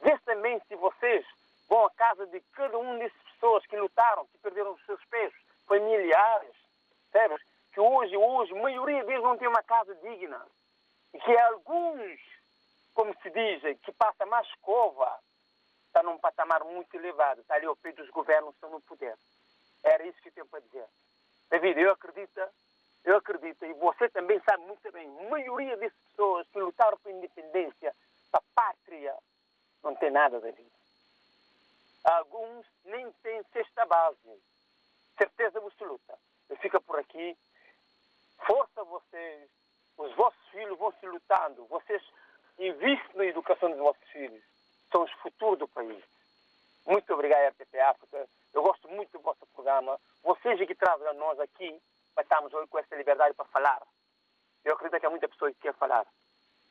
vê 0.00 0.16
também 0.20 0.60
se 0.68 0.76
vocês 0.76 1.26
vão 1.68 1.86
à 1.86 1.90
casa 1.90 2.26
de 2.26 2.40
cada 2.52 2.78
um 2.78 2.98
dessas 2.98 3.22
pessoas 3.34 3.64
que 3.66 3.76
lutaram, 3.76 4.26
que 4.26 4.38
perderam 4.38 4.72
os 4.72 4.84
seus 4.86 5.04
pés, 5.06 5.32
familiares, 5.66 6.54
sabes? 7.12 7.40
Que 7.72 7.80
hoje, 7.80 8.16
hoje, 8.16 8.52
a 8.52 8.62
maioria 8.62 9.04
deles 9.04 9.22
não 9.22 9.38
tem 9.38 9.48
uma 9.48 9.62
casa 9.62 9.94
digna. 9.96 10.44
E 11.14 11.18
que 11.18 11.38
alguns, 11.38 12.20
como 12.94 13.14
se 13.22 13.30
diz, 13.30 13.78
que 13.80 13.92
passa 13.92 14.26
mais 14.26 14.46
escova, 14.48 15.18
está 15.86 16.02
num 16.02 16.18
patamar 16.18 16.64
muito 16.64 16.94
elevado, 16.94 17.40
está 17.40 17.54
ali 17.54 17.66
ao 17.66 17.76
pé 17.76 17.92
dos 17.92 18.08
governos, 18.10 18.54
estão 18.54 18.70
no 18.70 18.80
poder. 18.80 19.16
Era 19.82 20.06
isso 20.06 20.20
que 20.22 20.28
eu 20.28 20.32
tenho 20.32 20.46
para 20.46 20.60
dizer. 20.60 20.86
David, 21.50 21.80
eu 21.80 21.92
acredito, 21.92 22.40
eu 23.04 23.16
acredito, 23.16 23.64
e 23.64 23.72
você 23.74 24.08
também 24.08 24.40
sabe 24.40 24.64
muito 24.64 24.92
bem, 24.92 25.08
a 25.08 25.30
maioria 25.30 25.76
dessas 25.76 25.98
pessoas 26.10 26.46
que 26.48 26.60
lutaram 26.60 26.98
por 26.98 27.10
independência, 27.10 27.94
para 28.30 28.40
a 28.40 28.54
pátria, 28.54 29.16
não 29.82 29.94
tem 29.96 30.10
nada, 30.10 30.40
David. 30.40 30.70
Alguns 32.04 32.66
nem 32.84 33.10
têm 33.22 33.42
sexta 33.52 33.84
base. 33.86 34.42
Certeza 35.16 35.58
absoluta. 35.58 36.18
Eu 36.48 36.56
fico 36.56 36.80
por 36.82 36.98
aqui. 36.98 37.36
Força 38.46 38.84
vocês. 38.84 39.50
Os 39.98 40.14
vossos 40.14 40.48
filhos 40.48 40.78
vão 40.78 40.92
se 40.92 41.06
lutando. 41.06 41.66
Vocês 41.66 42.02
investem 42.58 43.16
na 43.16 43.26
educação 43.26 43.70
dos 43.70 43.78
vossos 43.78 44.08
filhos. 44.10 44.42
São 44.90 45.02
os 45.02 45.12
futuros 45.12 45.58
do 45.58 45.68
país. 45.68 46.02
Muito 46.86 47.12
obrigado, 47.12 47.52
RTP 47.52 47.78
África. 47.80 48.28
Eu 48.52 48.62
gosto 48.62 48.88
muito 48.88 49.12
do 49.12 49.20
vosso 49.20 49.46
programa. 49.54 50.00
Vocês 50.22 50.60
é 50.60 50.66
que 50.66 50.74
trazem 50.74 51.06
a 51.06 51.12
nós 51.12 51.38
aqui, 51.38 51.80
para 52.14 52.22
estarmos 52.22 52.52
hoje 52.52 52.68
com 52.68 52.78
essa 52.78 52.96
liberdade 52.96 53.34
para 53.34 53.44
falar. 53.46 53.82
Eu 54.64 54.74
acredito 54.74 55.00
que 55.00 55.06
há 55.06 55.10
muita 55.10 55.28
pessoa 55.28 55.52
que 55.52 55.60
quer 55.60 55.74
falar. 55.74 56.06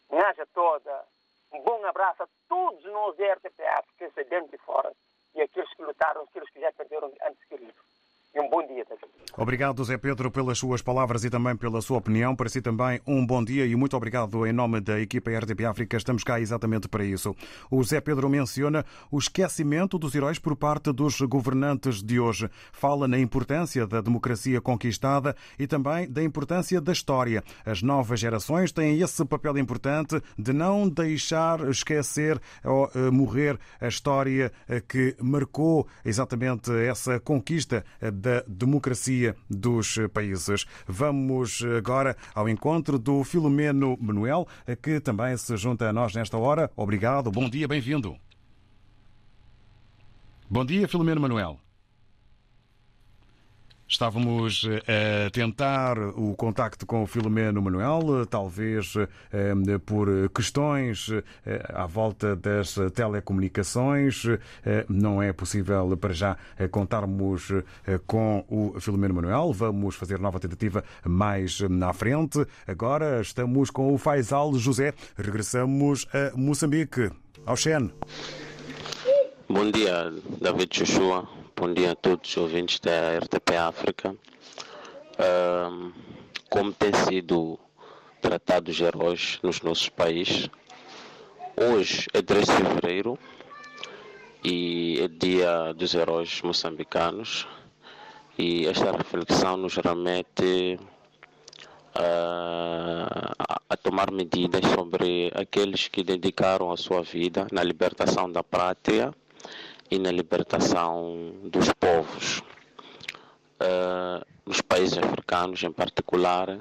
Minha 0.09 0.47
toda. 0.53 1.05
Um 1.51 1.61
bom 1.61 1.83
abraço 1.85 2.23
a 2.23 2.27
todos 2.47 2.83
nós 2.85 3.17
da 3.17 3.33
RTP 3.33 3.59
África, 3.61 4.23
dentro 4.25 4.55
e 4.55 4.59
fora 4.59 4.93
e 5.35 5.41
aqueles 5.41 5.73
que 5.73 5.83
lutaram, 5.83 6.23
aqueles 6.23 6.49
que 6.49 6.59
já 6.59 6.71
perderam 6.73 7.11
antes 7.25 7.43
querido. 7.45 7.73
E 8.33 8.39
um 8.39 8.49
bom 8.49 8.65
dia. 8.67 8.85
Obrigado, 9.37 9.83
Zé 9.83 9.97
Pedro, 9.97 10.29
pelas 10.29 10.57
suas 10.57 10.81
palavras 10.81 11.23
e 11.23 11.29
também 11.29 11.55
pela 11.55 11.81
sua 11.81 11.97
opinião. 11.97 12.35
Para 12.35 12.49
si 12.49 12.61
também 12.61 12.99
um 13.07 13.25
bom 13.25 13.43
dia 13.43 13.65
e 13.65 13.75
muito 13.75 13.95
obrigado 13.95 14.45
em 14.45 14.51
nome 14.51 14.81
da 14.81 14.99
equipa 14.99 15.31
RDP 15.31 15.65
África. 15.65 15.95
Estamos 15.95 16.23
cá 16.23 16.41
exatamente 16.41 16.89
para 16.89 17.05
isso. 17.05 17.33
O 17.71 17.81
Zé 17.83 18.01
Pedro 18.01 18.27
menciona 18.27 18.85
o 19.09 19.17
esquecimento 19.17 19.97
dos 19.97 20.13
heróis 20.13 20.37
por 20.37 20.55
parte 20.55 20.91
dos 20.91 21.21
governantes 21.21 22.03
de 22.03 22.19
hoje. 22.19 22.49
Fala 22.73 23.07
na 23.07 23.17
importância 23.17 23.87
da 23.87 24.01
democracia 24.01 24.59
conquistada 24.59 25.35
e 25.57 25.65
também 25.65 26.11
da 26.11 26.21
importância 26.21 26.81
da 26.81 26.91
história. 26.91 27.43
As 27.65 27.81
novas 27.81 28.19
gerações 28.19 28.71
têm 28.71 28.99
esse 28.99 29.23
papel 29.23 29.57
importante 29.57 30.21
de 30.37 30.51
não 30.51 30.89
deixar 30.89 31.67
esquecer 31.69 32.41
ou 32.63 32.91
eh, 32.93 33.09
morrer 33.09 33.57
a 33.79 33.87
história 33.87 34.51
eh, 34.67 34.81
que 34.81 35.15
marcou 35.21 35.87
exatamente 36.03 36.71
essa 36.71 37.19
conquista 37.19 37.85
eh, 38.01 38.11
da 38.19 38.43
democracia 38.47 39.35
dos 39.49 39.97
países. 40.13 40.65
Vamos 40.87 41.63
agora 41.77 42.15
ao 42.35 42.49
encontro 42.49 42.99
do 42.99 43.23
Filomeno 43.23 43.97
Manuel, 43.99 44.47
que 44.81 44.99
também 44.99 45.35
se 45.37 45.55
junta 45.57 45.89
a 45.89 45.93
nós 45.93 46.13
nesta 46.13 46.37
hora. 46.37 46.69
Obrigado, 46.75 47.31
bom 47.31 47.49
dia, 47.49 47.67
bem-vindo. 47.67 48.15
Bom 50.49 50.65
dia, 50.65 50.87
Filomeno 50.87 51.21
Manuel. 51.21 51.59
Estávamos 53.89 54.69
eh, 54.85 55.25
a 55.25 55.31
tentar 55.31 55.97
o 55.97 56.35
contacto 56.35 56.85
com 56.85 57.01
o 57.01 57.07
Filomeno 57.07 57.59
Manuel, 57.59 58.23
talvez 58.27 58.93
eh, 59.33 59.55
por 59.83 60.07
questões 60.29 61.09
eh, 61.43 61.71
à 61.73 61.87
volta 61.87 62.35
das 62.35 62.75
telecomunicações. 62.93 64.25
Não 64.87 65.23
é 65.23 65.33
possível 65.33 65.97
para 65.97 66.13
já 66.13 66.37
contarmos 66.69 67.51
com 68.05 68.45
o 68.47 68.79
Filomeno 68.79 69.15
Manuel. 69.15 69.51
Vamos 69.53 69.95
fazer 69.95 70.19
nova 70.19 70.39
tentativa 70.39 70.83
mais 71.03 71.59
na 71.61 71.91
frente. 71.91 72.45
Agora 72.67 73.21
estamos 73.21 73.71
com 73.71 73.91
o 73.91 73.97
Faisal 73.97 74.53
José. 74.53 74.93
Regressamos 75.17 76.05
a 76.13 76.37
Moçambique, 76.37 77.09
ao 77.43 77.57
Xen. 77.57 77.91
Bom 79.49 79.71
dia, 79.71 80.13
David 80.39 80.69
Joshua. 80.77 81.38
Bom 81.59 81.73
dia 81.73 81.91
a 81.91 81.95
todos 81.95 82.29
os 82.29 82.37
ouvintes 82.37 82.79
da 82.79 83.17
RTP 83.17 83.57
África. 83.57 84.15
Como 86.49 86.71
tem 86.71 86.93
sido 86.93 87.59
tratados 88.21 88.75
os 88.75 88.81
heróis 88.81 89.39
nos 89.43 89.61
nossos 89.61 89.89
países, 89.89 90.49
hoje 91.57 92.07
é 92.13 92.21
3 92.21 92.45
de 92.45 92.53
fevereiro 92.53 93.19
e 94.41 95.01
é 95.01 95.09
dia 95.09 95.73
dos 95.73 95.93
heróis 95.93 96.41
moçambicanos 96.43 97.45
e 98.37 98.65
esta 98.65 98.95
reflexão 98.95 99.57
nos 99.57 99.75
remete 99.75 100.79
uh, 101.93 103.35
a 103.69 103.75
tomar 103.75 104.11
medidas 104.11 104.61
sobre 104.73 105.29
aqueles 105.35 105.89
que 105.89 106.03
dedicaram 106.05 106.71
a 106.71 106.77
sua 106.77 107.01
vida 107.01 107.47
na 107.51 107.61
libertação 107.61 108.31
da 108.31 108.45
pátria 108.45 109.13
e 109.91 109.97
na 109.97 110.11
libertação 110.11 111.33
dos 111.43 111.71
povos. 111.73 112.39
Uh, 113.59 114.25
nos 114.45 114.61
países 114.61 114.97
africanos, 114.97 115.63
em 115.63 115.71
particular, 115.71 116.59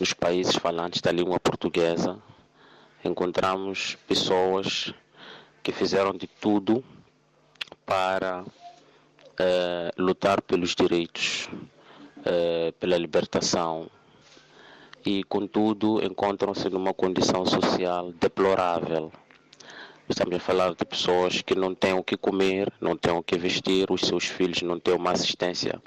nos 0.00 0.12
países 0.12 0.56
falantes 0.56 1.00
da 1.00 1.12
língua 1.12 1.38
portuguesa, 1.38 2.18
encontramos 3.04 3.96
pessoas 4.06 4.94
que 5.62 5.72
fizeram 5.72 6.12
de 6.12 6.26
tudo 6.26 6.84
para 7.84 8.42
uh, 8.42 10.02
lutar 10.02 10.40
pelos 10.42 10.74
direitos, 10.74 11.48
uh, 12.18 12.72
pela 12.78 12.96
libertação 12.96 13.90
e, 15.04 15.22
contudo, 15.24 16.02
encontram-se 16.02 16.70
numa 16.70 16.94
condição 16.94 17.44
social 17.44 18.12
deplorável 18.12 19.12
Estamos 20.06 20.36
a 20.36 20.38
falar 20.38 20.74
de 20.74 20.84
pessoas 20.84 21.40
que 21.40 21.54
não 21.54 21.74
têm 21.74 21.94
o 21.94 22.04
que 22.04 22.14
comer, 22.14 22.70
não 22.78 22.94
têm 22.94 23.14
o 23.14 23.22
que 23.22 23.38
vestir, 23.38 23.90
os 23.90 24.02
seus 24.02 24.26
filhos 24.26 24.60
não 24.60 24.78
têm 24.78 24.94
uma 24.94 25.12
assistência 25.12 25.82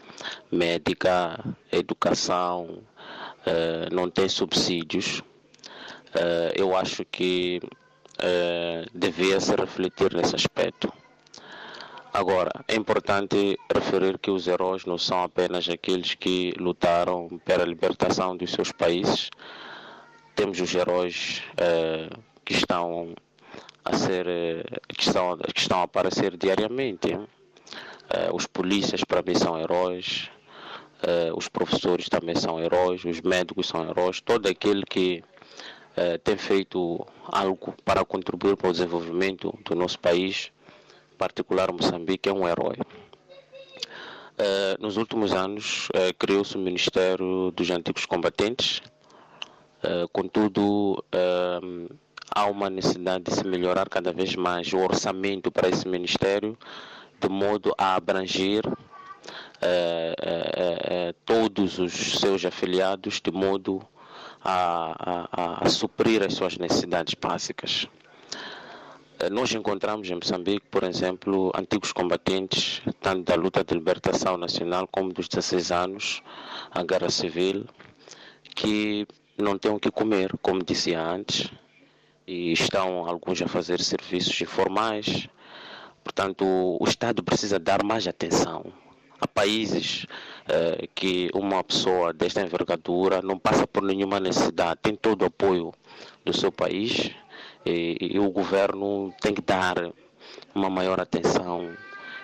médica, 0.51 1.39
educação, 1.71 2.79
eh, 3.45 3.87
não 3.91 4.09
têm 4.09 4.27
subsídios. 4.27 5.21
Eh, 6.15 6.53
eu 6.55 6.75
acho 6.75 7.05
que 7.05 7.61
eh, 8.17 8.85
devia 8.91 9.39
se 9.39 9.55
refletir 9.55 10.11
nesse 10.15 10.35
aspecto. 10.35 10.91
Agora, 12.11 12.51
é 12.67 12.75
importante 12.75 13.55
referir 13.71 14.17
que 14.17 14.31
os 14.31 14.47
heróis 14.47 14.83
não 14.85 14.97
são 14.97 15.21
apenas 15.21 15.69
aqueles 15.69 16.15
que 16.15 16.55
lutaram 16.57 17.39
pela 17.45 17.63
libertação 17.63 18.35
dos 18.35 18.51
seus 18.51 18.71
países. 18.71 19.29
Temos 20.33 20.59
os 20.59 20.73
heróis 20.73 21.43
que 22.43 22.53
estão 22.53 23.13
a 23.89 23.95
ser 23.95 24.27
eh, 24.27 24.63
que 24.87 25.03
estão, 25.03 25.37
que 25.37 25.59
estão 25.59 25.79
a 25.79 25.83
aparecer 25.83 26.35
diariamente. 26.35 27.13
Uh, 27.13 28.33
os 28.33 28.47
polícias 28.47 29.03
para 29.03 29.21
mim 29.21 29.35
são 29.35 29.59
heróis, 29.59 30.29
uh, 31.03 31.37
os 31.37 31.49
professores 31.49 32.07
também 32.07 32.35
são 32.35 32.61
heróis, 32.61 33.03
os 33.03 33.19
médicos 33.19 33.67
são 33.67 33.89
heróis, 33.89 34.21
todo 34.21 34.47
aquele 34.47 34.83
que 34.83 35.23
tem 36.23 36.37
feito 36.37 37.07
algo 37.25 37.73
para 37.83 38.05
contribuir 38.05 38.55
para 38.55 38.69
o 38.69 38.71
desenvolvimento 38.71 39.57
do 39.65 39.73
nosso 39.73 39.97
país, 39.97 40.51
em 41.11 41.17
particular 41.17 41.71
Moçambique, 41.71 42.29
é 42.29 42.31
um 42.31 42.47
herói. 42.47 42.77
nos 44.79 44.95
últimos 44.95 45.33
anos 45.33 45.89
criou-se 46.19 46.55
o 46.55 46.59
Ministério 46.59 47.49
dos 47.49 47.71
Antigos 47.71 48.05
Combatentes, 48.05 48.79
contudo 50.13 51.03
há 52.33 52.45
uma 52.45 52.69
necessidade 52.69 53.25
de 53.25 53.33
se 53.33 53.45
melhorar 53.45 53.89
cada 53.89 54.11
vez 54.11 54.35
mais 54.35 54.71
o 54.73 54.77
orçamento 54.77 55.51
para 55.51 55.69
esse 55.69 55.87
ministério, 55.87 56.57
de 57.19 57.29
modo 57.29 57.73
a 57.77 57.95
abranger 57.95 58.63
eh, 59.61 60.15
eh, 60.21 60.79
eh, 60.83 61.15
todos 61.25 61.79
os 61.79 62.19
seus 62.19 62.45
afiliados, 62.45 63.19
de 63.19 63.31
modo 63.31 63.81
a, 64.43 65.27
a, 65.31 65.65
a, 65.65 65.69
suprir 65.69 66.23
as 66.23 66.33
suas 66.33 66.57
necessidades 66.57 67.15
básicas. 67.15 67.87
Eh, 69.19 69.29
nós 69.31 69.51
encontramos 69.53 70.09
em 70.09 70.15
Moçambique, 70.15 70.67
por 70.69 70.83
exemplo, 70.83 71.51
antigos 71.55 71.91
combatentes, 71.91 72.81
tanto 73.01 73.23
da 73.23 73.35
luta 73.35 73.63
de 73.63 73.73
libertação 73.73 74.37
nacional 74.37 74.87
como 74.87 75.11
dos 75.11 75.27
16 75.27 75.71
anos, 75.71 76.21
a 76.71 76.83
guerra 76.83 77.09
civil, 77.09 77.65
que 78.55 79.07
não 79.37 79.57
têm 79.57 79.71
o 79.71 79.79
que 79.79 79.89
comer, 79.89 80.31
como 80.41 80.63
dizia 80.63 81.01
antes, 81.01 81.51
e 82.27 82.51
estão 82.51 83.07
alguns 83.07 83.41
a 83.41 83.47
fazer 83.47 83.81
serviços 83.81 84.39
informais. 84.41 85.27
Portanto, 86.03 86.45
o 86.45 86.83
Estado 86.85 87.23
precisa 87.23 87.57
dar 87.57 87.83
mais 87.83 88.07
atenção 88.07 88.73
a 89.19 89.27
países 89.27 90.05
eh, 90.47 90.87
que 90.93 91.29
uma 91.33 91.63
pessoa 91.63 92.13
desta 92.13 92.41
envergadura 92.41 93.21
não 93.21 93.37
passa 93.37 93.65
por 93.65 93.81
nenhuma 93.81 94.19
necessidade, 94.19 94.79
tem 94.81 94.95
todo 94.95 95.23
o 95.23 95.25
apoio 95.25 95.73
do 96.23 96.33
seu 96.33 96.51
país 96.51 97.11
e, 97.65 97.97
e 97.99 98.19
o 98.19 98.29
governo 98.29 99.13
tem 99.19 99.33
que 99.33 99.41
dar 99.41 99.91
uma 100.53 100.69
maior 100.69 100.99
atenção. 100.99 101.75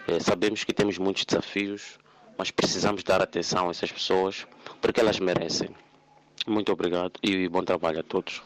Eh, 0.08 0.20
sabemos 0.20 0.64
que 0.64 0.74
temos 0.74 0.98
muitos 0.98 1.26
desafios, 1.26 1.98
mas 2.38 2.52
precisamos 2.52 3.04
dar 3.04 3.22
atenção 3.22 3.68
a 3.68 3.72
essas 3.72 3.92
pessoas 3.92 4.46
porque 4.82 5.00
elas 5.00 5.20
merecem. 5.20 5.70
Muito 6.46 6.72
obrigado 6.72 7.14
e 7.24 7.48
bom 7.48 7.64
trabalho 7.64 8.02
a 8.02 8.04
todos. 8.04 8.42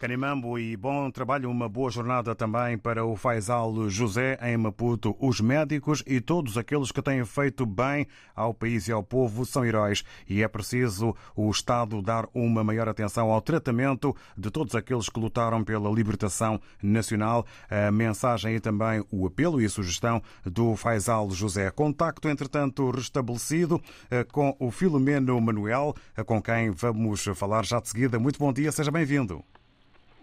Canimambo 0.00 0.58
e 0.58 0.78
bom 0.78 1.10
trabalho, 1.10 1.50
uma 1.50 1.68
boa 1.68 1.90
jornada 1.90 2.34
também 2.34 2.78
para 2.78 3.04
o 3.04 3.14
Faisal 3.16 3.86
José 3.90 4.38
em 4.40 4.56
Maputo. 4.56 5.14
Os 5.20 5.42
médicos 5.42 6.02
e 6.06 6.22
todos 6.22 6.56
aqueles 6.56 6.90
que 6.90 7.02
têm 7.02 7.22
feito 7.26 7.66
bem 7.66 8.06
ao 8.34 8.54
país 8.54 8.88
e 8.88 8.92
ao 8.92 9.02
povo 9.02 9.44
são 9.44 9.62
heróis 9.62 10.02
e 10.26 10.42
é 10.42 10.48
preciso 10.48 11.14
o 11.36 11.50
Estado 11.50 12.00
dar 12.00 12.26
uma 12.32 12.64
maior 12.64 12.88
atenção 12.88 13.30
ao 13.30 13.42
tratamento 13.42 14.16
de 14.34 14.50
todos 14.50 14.74
aqueles 14.74 15.10
que 15.10 15.20
lutaram 15.20 15.62
pela 15.62 15.90
libertação 15.90 16.58
nacional. 16.82 17.44
A 17.68 17.90
mensagem 17.90 18.54
e 18.54 18.60
também 18.60 19.04
o 19.12 19.26
apelo 19.26 19.60
e 19.60 19.68
sugestão 19.68 20.22
do 20.46 20.76
Faisal 20.76 21.30
José. 21.30 21.70
Contacto, 21.70 22.26
entretanto, 22.26 22.90
restabelecido 22.90 23.78
eh, 24.10 24.24
com 24.24 24.56
o 24.58 24.70
Filomeno 24.70 25.38
Manuel, 25.42 25.94
eh, 26.16 26.24
com 26.24 26.40
quem 26.40 26.70
vamos 26.70 27.22
falar 27.34 27.66
já 27.66 27.78
de 27.80 27.90
seguida. 27.90 28.18
Muito 28.18 28.38
bom 28.38 28.50
dia, 28.50 28.72
seja 28.72 28.90
bem-vindo. 28.90 29.44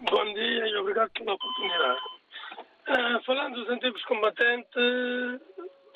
Bom 0.00 0.32
dia 0.32 0.66
e 0.68 0.76
obrigado 0.76 1.07
pela 1.18 1.34
oportunidade. 1.34 2.00
Uh, 2.88 3.22
falando 3.24 3.54
dos 3.54 3.68
antigos 3.68 4.02
combatentes, 4.04 4.72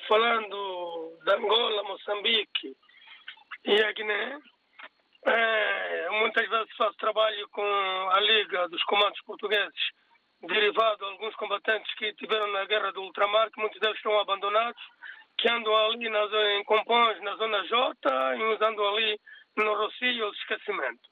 falando 0.07 1.19
de 1.25 1.33
Angola, 1.33 1.83
Moçambique 1.85 2.77
e 3.65 3.83
a 3.83 3.93
Guiné, 3.93 4.37
uh, 4.37 6.13
muitas 6.21 6.49
vezes 6.49 6.77
faço 6.77 6.97
trabalho 6.99 7.49
com 7.51 7.63
a 8.11 8.21
Liga 8.21 8.69
dos 8.69 8.83
Comandos 8.85 9.21
Portugueses, 9.23 9.81
derivado 10.43 10.99
de 10.99 11.05
alguns 11.05 11.35
combatentes 11.37 11.95
que 11.95 12.13
tiveram 12.15 12.49
na 12.49 12.65
Guerra 12.67 12.93
do 12.93 13.03
Ultramar, 13.03 13.51
que 13.51 13.61
muitos 13.61 13.81
deles 13.81 13.97
estão 13.97 14.19
abandonados, 14.21 14.83
que 15.39 15.49
andam 15.49 15.75
ali 15.75 16.09
nas, 16.11 16.31
em 16.33 16.65
Compões, 16.65 17.21
na 17.23 17.37
Zona 17.37 17.65
J, 17.65 18.37
e 18.37 18.43
uns 18.43 18.61
andam 18.61 18.87
ali 18.89 19.19
no 19.57 19.75
Rocio 19.75 20.31
de 20.31 20.39
Esquecimento 20.39 21.12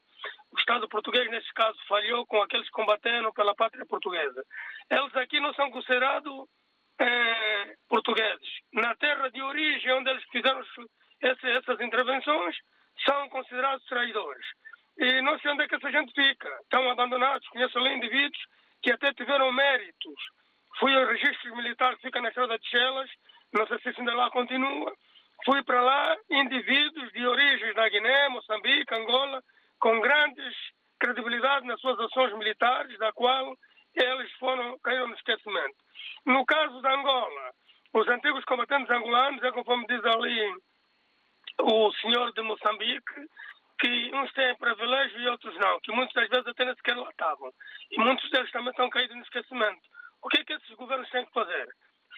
o 0.53 0.59
Estado 0.59 0.89
português, 0.89 1.31
nesse 1.31 1.53
caso, 1.55 1.79
falhou 1.87 2.27
com 2.27 2.43
aqueles 2.43 2.67
que 2.67 2.73
combateram 2.73 3.33
pela 3.33 3.55
pátria 3.55 3.87
portuguesa. 3.87 4.45
Eles 4.91 5.15
aqui 5.17 5.41
não 5.41 5.55
são 5.55 5.71
considerados 5.71 6.49
eh, 6.99 7.75
portugueses. 7.89 8.49
Na 8.73 8.95
terra 8.97 9.31
de 9.31 9.41
origem, 9.43 9.93
onde 9.93 10.11
eles 10.11 10.25
fizeram 10.31 10.61
esse, 11.23 11.47
essas 11.51 11.81
intervenções, 11.81 12.57
são 13.05 13.29
considerados 13.29 13.85
traidores. 13.87 14.47
E 14.99 15.23
não 15.23 15.39
sei 15.39 15.53
onde 15.53 15.63
é 15.63 15.69
que 15.69 15.77
essa 15.77 15.91
gente 15.91 16.13
fica. 16.13 16.49
Estão 16.63 16.91
abandonados. 16.91 17.47
Conheço 17.49 17.79
ali 17.79 17.95
indivíduos 17.95 18.43
que 18.83 18.93
até 18.93 19.13
tiveram 19.15 19.51
méritos. 19.53 20.21
Fui 20.79 20.95
ao 20.95 21.07
registro 21.07 21.57
militar 21.57 21.97
que 21.97 22.03
fica 22.03 22.21
na 22.21 22.29
estrada 22.29 22.59
de 22.59 22.69
Chelas, 22.69 23.11
não 23.53 23.67
sei 23.67 23.79
se 23.79 23.99
ainda 23.99 24.15
lá 24.15 24.31
continua. 24.31 24.93
Fui 25.45 25.63
para 25.65 25.81
lá 25.81 26.17
indivíduos 26.31 27.11
de 27.13 27.27
origens 27.27 27.75
da 27.75 27.89
Guiné, 27.89 28.29
Moçambique, 28.29 28.95
Angola, 28.95 29.43
com 29.81 30.01
grandes 30.01 30.55
credibilidade 31.01 31.67
nas 31.67 31.81
suas 31.81 31.99
ações 31.99 32.33
militares, 32.35 32.97
da 32.99 33.13
qual 33.13 33.57
eles 33.95 34.31
foram, 34.35 34.79
caíram 34.81 35.09
no 35.09 35.15
esquecimento. 35.15 35.77
No 36.27 36.45
caso 36.45 36.81
da 36.83 36.95
Angola, 36.95 37.53
os 37.95 38.07
antigos 38.09 38.45
combatentes 38.45 38.91
angolanos, 38.91 39.43
é 39.43 39.51
conforme 39.51 39.87
diz 39.87 40.05
ali 40.05 40.55
o 41.63 41.93
senhor 41.95 42.33
de 42.33 42.43
Moçambique, 42.43 43.27
que 43.81 44.11
uns 44.15 44.31
têm 44.35 44.55
privilégio 44.57 45.21
e 45.21 45.29
outros 45.29 45.57
não, 45.57 45.81
que 45.81 45.91
muitas 45.91 46.15
das 46.15 46.29
vezes 46.29 46.47
até 46.47 46.65
nem 46.67 46.75
sequer 46.75 46.97
lá 46.97 47.09
estavam. 47.09 47.51
E 47.91 47.99
muitos 47.99 48.31
deles 48.31 48.53
também 48.53 48.71
estão 48.71 48.91
caídos 48.91 49.17
no 49.17 49.23
esquecimento. 49.23 49.81
O 50.23 50.29
que 50.29 50.41
é 50.41 50.45
que 50.45 50.53
esses 50.53 50.77
governos 50.77 51.09
têm 51.11 51.25
que 51.25 51.33
fazer? 51.33 51.67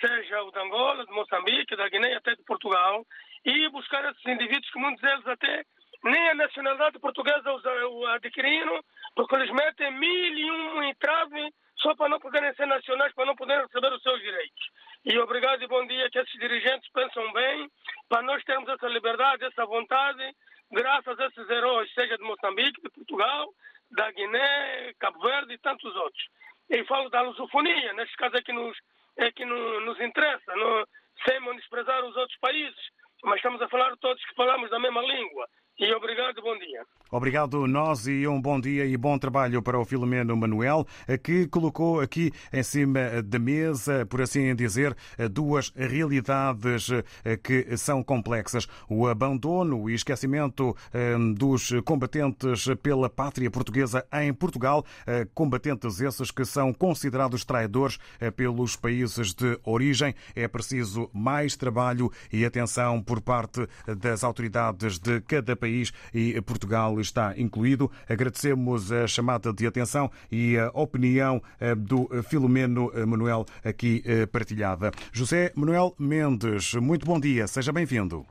Seja 0.01 0.43
o 0.43 0.51
de 0.51 0.59
Angola, 0.59 1.07
de 1.07 1.13
Moçambique, 1.13 1.77
da 1.77 1.89
Guiné 1.89 2.15
até 2.17 2.35
de 2.35 2.43
Portugal, 2.43 3.07
e 3.45 3.69
buscar 3.69 4.05
esses 4.11 4.27
indivíduos 4.27 4.71
que 4.71 4.79
muitos 4.79 5.01
deles 5.01 5.27
até 5.27 5.65
nem 6.05 6.31
a 6.31 6.35
nacionalidade 6.35 6.99
portuguesa 6.99 7.53
o 7.53 8.07
adquiriram, 8.07 8.83
porque 9.15 9.35
eles 9.37 9.51
metem 9.51 9.93
mil 9.93 10.35
e 10.35 10.51
um 10.51 10.83
entrave 10.83 11.53
só 11.77 11.95
para 11.95 12.09
não 12.09 12.21
poderem 12.21 12.55
ser 12.55 12.67
nacionais, 12.67 13.13
para 13.15 13.27
não 13.27 13.37
poderem 13.37 13.65
receber 13.65 13.93
os 13.93 14.03
seus 14.03 14.21
direitos. 14.21 14.71
E 15.05 15.19
obrigado 15.19 15.63
e 15.63 15.67
bom 15.67 15.87
dia 15.87 16.11
que 16.11 16.19
esses 16.19 16.39
dirigentes 16.39 16.91
pensam 16.93 17.33
bem 17.33 17.71
para 18.09 18.23
nós 18.23 18.43
termos 18.45 18.69
essa 18.69 18.87
liberdade, 18.89 19.45
essa 19.45 19.67
vontade, 19.67 20.35
graças 20.71 21.19
a 21.19 21.27
esses 21.27 21.51
heróis, 21.51 21.93
seja 21.93 22.17
de 22.17 22.25
Moçambique, 22.25 22.81
de 22.81 22.91
Portugal, 22.91 23.53
da 23.91 24.11
Guiné, 24.13 24.93
Cabo 24.99 25.21
Verde 25.21 25.55
e 25.55 25.59
tantos 25.59 25.95
outros. 25.97 26.25
E 26.71 26.85
falo 26.85 27.11
da 27.11 27.21
lusofonia, 27.23 27.93
neste 27.95 28.17
caso 28.17 28.37
é 28.37 28.43
que 28.43 28.53
nos, 28.53 28.77
é 29.17 29.31
que 29.33 29.45
nos 29.45 30.01
interessa, 30.01 30.55
não, 30.55 30.87
sem 31.27 31.41
menosprezar 31.41 32.05
os 32.05 32.17
outros 32.17 32.39
países, 32.39 32.91
mas 33.25 33.37
estamos 33.37 33.61
a 33.61 33.69
falar 33.69 33.97
todos 33.99 34.25
que 34.25 34.35
falamos 34.35 34.71
da 34.71 34.79
mesma 34.79 35.03
língua. 35.03 35.49
E 35.79 35.93
obrigado, 35.95 36.41
bom 36.43 36.57
dia. 36.59 36.85
Obrigado 37.11 37.67
nós 37.67 38.07
e 38.07 38.27
um 38.27 38.41
bom 38.41 38.61
dia 38.61 38.87
e 38.87 38.97
bom 38.97 39.19
trabalho 39.19 39.61
para 39.61 39.79
o 39.79 39.85
Filomeno 39.85 40.37
Manuel, 40.37 40.87
que 41.23 41.47
colocou 41.47 42.01
aqui 42.01 42.33
em 42.53 42.63
cima 42.63 43.23
da 43.23 43.39
mesa, 43.39 44.07
por 44.07 44.23
assim 44.23 44.55
dizer, 44.55 44.97
duas 45.31 45.73
realidades 45.75 46.89
eh, 47.25 47.37
que 47.37 47.77
são 47.77 48.03
complexas. 48.03 48.67
O 48.89 49.07
abandono 49.07 49.91
e 49.91 49.95
esquecimento 49.95 50.75
eh, 50.93 51.17
dos 51.37 51.73
combatentes 51.85 52.67
pela 52.83 53.11
pátria 53.11 53.51
portuguesa 53.51 54.07
em 54.13 54.33
Portugal, 54.33 54.85
eh, 55.07 55.27
combatentes 55.35 56.01
esses 56.01 56.31
que 56.31 56.45
são 56.45 56.73
considerados 56.73 57.45
traidores 57.45 57.99
pelos 58.37 58.77
países 58.77 59.35
de 59.35 59.59
origem. 59.65 60.15
É 60.35 60.49
preciso 60.49 61.11
mais 61.13 61.57
trabalho 61.57 62.11
e 62.33 62.45
atenção 62.45 63.03
por 63.03 63.21
parte 63.21 63.67
das 63.87 64.25
autoridades 64.25 64.99
de 64.99 65.21
cada 65.21 65.55
país 65.55 65.62
e 65.67 66.41
Portugal 66.43 67.01
está 67.01 67.35
incluído. 67.39 67.91
Agradecemos 68.09 68.91
a 68.93 69.07
chamada 69.07 69.53
de 69.53 69.67
atenção 69.67 70.11
e 70.31 70.57
a 70.59 70.69
opinião 70.75 71.41
eh, 71.61 71.75
do 71.75 72.09
Filomeno 72.23 72.91
eh, 72.95 73.05
Manuel 73.05 73.45
aqui 73.65 74.03
eh, 74.07 74.27
partilhada. 74.27 74.91
José 75.13 75.53
Manuel 75.57 75.95
Mendes, 75.99 76.75
muito 76.75 77.07
bom 77.07 77.19
dia, 77.19 77.47
seja 77.47 77.73
bem-vindo. 77.73 78.25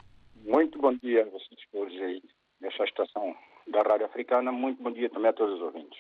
Muito 0.43 0.79
bom 0.79 0.93
dia 0.95 1.21
a 1.23 1.25
vocês 1.25 1.59
todos 1.71 1.93
aí 2.01 2.21
nessa 2.59 2.83
estação 2.83 3.35
da 3.67 3.81
Rádio 3.81 4.05
Africana. 4.05 4.51
Muito 4.51 4.81
bom 4.81 4.91
dia 4.91 5.09
também 5.09 5.29
a 5.29 5.33
todos 5.33 5.55
os 5.55 5.61
ouvintes. 5.61 5.99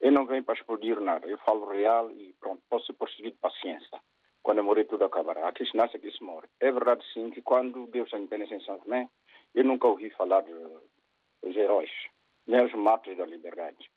Eu 0.00 0.10
não 0.10 0.26
venho 0.26 0.42
para 0.42 0.54
explodir 0.54 1.00
nada, 1.00 1.26
eu 1.28 1.38
falo 1.38 1.70
real 1.70 2.10
e 2.10 2.34
pronto, 2.40 2.60
posso 2.68 2.92
prosseguir 2.94 3.30
de 3.32 3.38
paciência. 3.38 4.00
Quando 4.42 4.58
eu 4.58 4.64
morrer 4.64 4.84
tudo 4.84 5.04
acabará. 5.04 5.48
Aqui 5.48 5.64
se 5.64 5.76
nasce, 5.76 5.96
aqui 5.96 6.10
se 6.10 6.24
morre. 6.24 6.48
É 6.58 6.72
verdade 6.72 7.04
sim 7.14 7.30
que 7.30 7.40
quando 7.40 7.86
Deus 7.86 8.12
a 8.12 8.18
independência 8.18 8.56
em 8.56 8.60
São 8.62 8.78
Tomé, 8.80 9.08
eu 9.54 9.64
nunca 9.64 9.86
ouvi 9.86 10.10
falar 10.10 10.42
dos 10.42 11.56
heróis, 11.56 11.90
nem 12.46 12.64
os 12.64 12.72
matos 12.74 13.16
da 13.16 13.26
liberdade. 13.26 13.90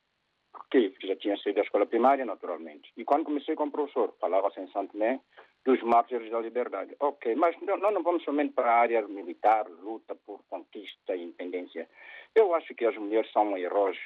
Porque 0.51 0.93
já 1.03 1.15
tinha 1.17 1.37
saído 1.37 1.57
da 1.57 1.65
escola 1.65 1.85
primária, 1.85 2.25
naturalmente. 2.25 2.91
E 2.95 3.03
quando 3.03 3.25
comecei 3.25 3.55
como 3.55 3.71
professor, 3.71 4.15
falava-se 4.19 4.59
em 4.61 4.71
Santo 4.71 4.93
Tomé 4.93 5.19
dos 5.65 5.81
mártires 5.81 6.31
da 6.31 6.39
liberdade. 6.39 6.95
Ok, 6.99 7.35
mas 7.35 7.59
não, 7.61 7.77
não 7.77 8.03
vamos 8.03 8.23
somente 8.23 8.53
para 8.53 8.71
a 8.71 8.79
área 8.79 9.07
militar, 9.07 9.67
luta 9.67 10.15
por 10.25 10.41
conquista 10.47 11.15
e 11.15 11.23
independência. 11.23 11.89
Eu 12.35 12.53
acho 12.53 12.73
que 12.75 12.85
as 12.85 12.95
mulheres 12.95 13.29
são 13.31 13.57
heróis 13.57 13.97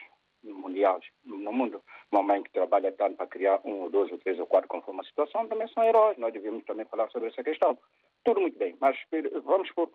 mundiais 0.41 1.03
no 1.25 1.51
mundo. 1.51 1.83
Uma 2.11 2.23
mãe 2.23 2.41
que 2.41 2.51
trabalha 2.51 2.91
tanto 2.93 3.17
para 3.17 3.27
criar 3.27 3.59
um 3.65 3.81
ou 3.81 3.89
dois 3.89 4.11
ou 4.11 4.17
três 4.17 4.39
ou 4.39 4.47
quatro 4.47 4.69
conforme 4.69 5.01
a 5.01 5.03
situação 5.03 5.47
também 5.47 5.67
são 5.67 5.83
heróis. 5.83 6.17
Nós 6.17 6.31
devemos 6.31 6.63
também 6.63 6.85
falar 6.85 7.09
sobre 7.09 7.27
essa 7.27 7.43
questão. 7.43 7.77
Tudo 8.23 8.41
muito 8.41 8.57
bem, 8.59 8.75
mas 8.79 8.97
vamos 9.43 9.71
por 9.71 9.89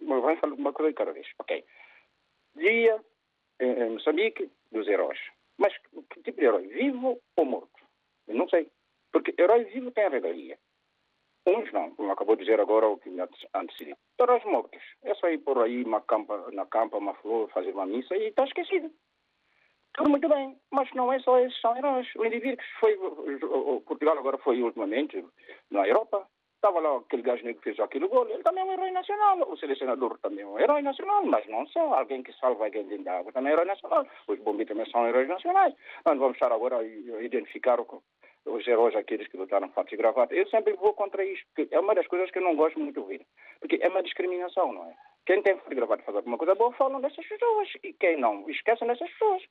vamos 0.00 0.40
falar 0.40 0.54
uma 0.54 0.72
coisa 0.72 0.90
de 0.90 0.96
cada 0.96 1.12
vez. 1.12 1.26
Ok. 1.38 1.64
Dia 2.56 3.00
em 3.60 3.90
Moçambique 3.90 4.50
dos 4.72 4.88
heróis. 4.88 5.18
Mas 5.58 5.76
que 5.78 6.22
tipo 6.22 6.40
de 6.40 6.46
herói? 6.46 6.66
Vivo 6.68 7.20
ou 7.36 7.44
morto? 7.44 7.80
Eu 8.26 8.34
não 8.34 8.48
sei. 8.48 8.70
Porque 9.12 9.34
herói 9.38 9.64
vivo 9.64 9.90
tem 9.90 10.04
a 10.04 10.08
regalia. 10.08 10.58
Uns 11.46 11.72
não, 11.72 11.94
como 11.94 12.12
acabou 12.12 12.36
de 12.36 12.44
dizer 12.44 12.60
agora 12.60 12.88
o 12.88 12.98
que 12.98 13.10
me 13.10 13.22
antecedeu. 13.54 13.96
Heróis 14.20 14.44
mortos. 14.44 14.82
É 15.02 15.14
só 15.14 15.28
ir 15.28 15.38
por 15.38 15.58
aí 15.58 15.82
uma 15.84 16.00
campa, 16.00 16.50
na 16.52 16.66
campa, 16.66 16.98
uma 16.98 17.14
flor, 17.14 17.50
fazer 17.50 17.72
uma 17.72 17.86
missa 17.86 18.16
e 18.16 18.28
está 18.28 18.44
esquecido. 18.44 18.90
Tudo 19.94 20.10
muito 20.10 20.28
bem, 20.28 20.56
mas 20.70 20.88
não 20.94 21.12
é 21.12 21.18
só 21.20 21.38
esses 21.40 21.60
são 21.60 21.76
heróis. 21.76 22.06
O 22.16 22.24
indivíduo 22.24 22.58
que 22.58 22.64
foi. 22.78 22.96
Portugal 23.82 24.18
agora 24.18 24.38
foi 24.38 24.62
ultimamente 24.62 25.24
na 25.70 25.86
Europa. 25.86 26.28
Estava 26.60 26.78
lá 26.78 26.98
aquele 26.98 27.22
gajo 27.22 27.42
negro 27.42 27.62
que 27.62 27.70
fez 27.70 27.80
aquele 27.80 28.06
gol. 28.06 28.28
Ele 28.28 28.42
também 28.42 28.62
é 28.62 28.66
um 28.66 28.72
herói 28.72 28.90
nacional. 28.90 29.50
O 29.50 29.56
selecionador 29.56 30.18
também 30.18 30.44
é 30.44 30.46
um 30.46 30.58
herói 30.58 30.82
nacional. 30.82 31.24
Mas 31.24 31.46
não 31.48 31.66
só. 31.68 31.94
Alguém 31.94 32.22
que 32.22 32.34
salva 32.34 32.66
alguém 32.66 32.84
dentro 32.84 33.04
da 33.04 33.18
água 33.18 33.32
também 33.32 33.50
é 33.50 33.54
herói 33.54 33.64
nacional. 33.64 34.06
Os 34.28 34.38
bombeiros 34.40 34.68
também 34.68 34.90
são 34.92 35.08
heróis 35.08 35.26
nacionais. 35.26 35.74
Nós 36.04 36.18
vamos 36.18 36.34
estar 36.34 36.52
agora 36.52 36.76
a 36.76 36.84
identificar 37.22 37.80
os 37.80 38.68
heróis, 38.68 38.94
aqueles 38.94 39.26
que 39.28 39.38
lutaram 39.38 39.70
fato 39.70 39.94
e 39.94 39.96
gravata. 39.96 40.34
Eu 40.34 40.46
sempre 40.48 40.74
vou 40.74 40.92
contra 40.92 41.24
isto, 41.24 41.46
porque 41.54 41.74
é 41.74 41.80
uma 41.80 41.94
das 41.94 42.06
coisas 42.06 42.30
que 42.30 42.36
eu 42.36 42.42
não 42.42 42.54
gosto 42.54 42.78
muito 42.78 42.92
de 42.92 43.00
ouvir. 43.00 43.26
Porque 43.58 43.78
é 43.80 43.88
uma 43.88 44.02
discriminação, 44.02 44.70
não 44.70 44.84
é? 44.84 44.94
Quem 45.24 45.42
tem 45.42 45.56
fato 45.56 45.72
e 45.72 45.76
gravata 45.76 46.02
fazer 46.02 46.18
alguma 46.18 46.36
coisa 46.36 46.54
boa, 46.54 46.72
falam 46.72 47.00
dessas 47.00 47.26
pessoas. 47.26 47.68
E 47.82 47.94
quem 47.94 48.18
não, 48.18 48.48
esquecem 48.50 48.86
dessas 48.86 49.10
pessoas. 49.12 49.42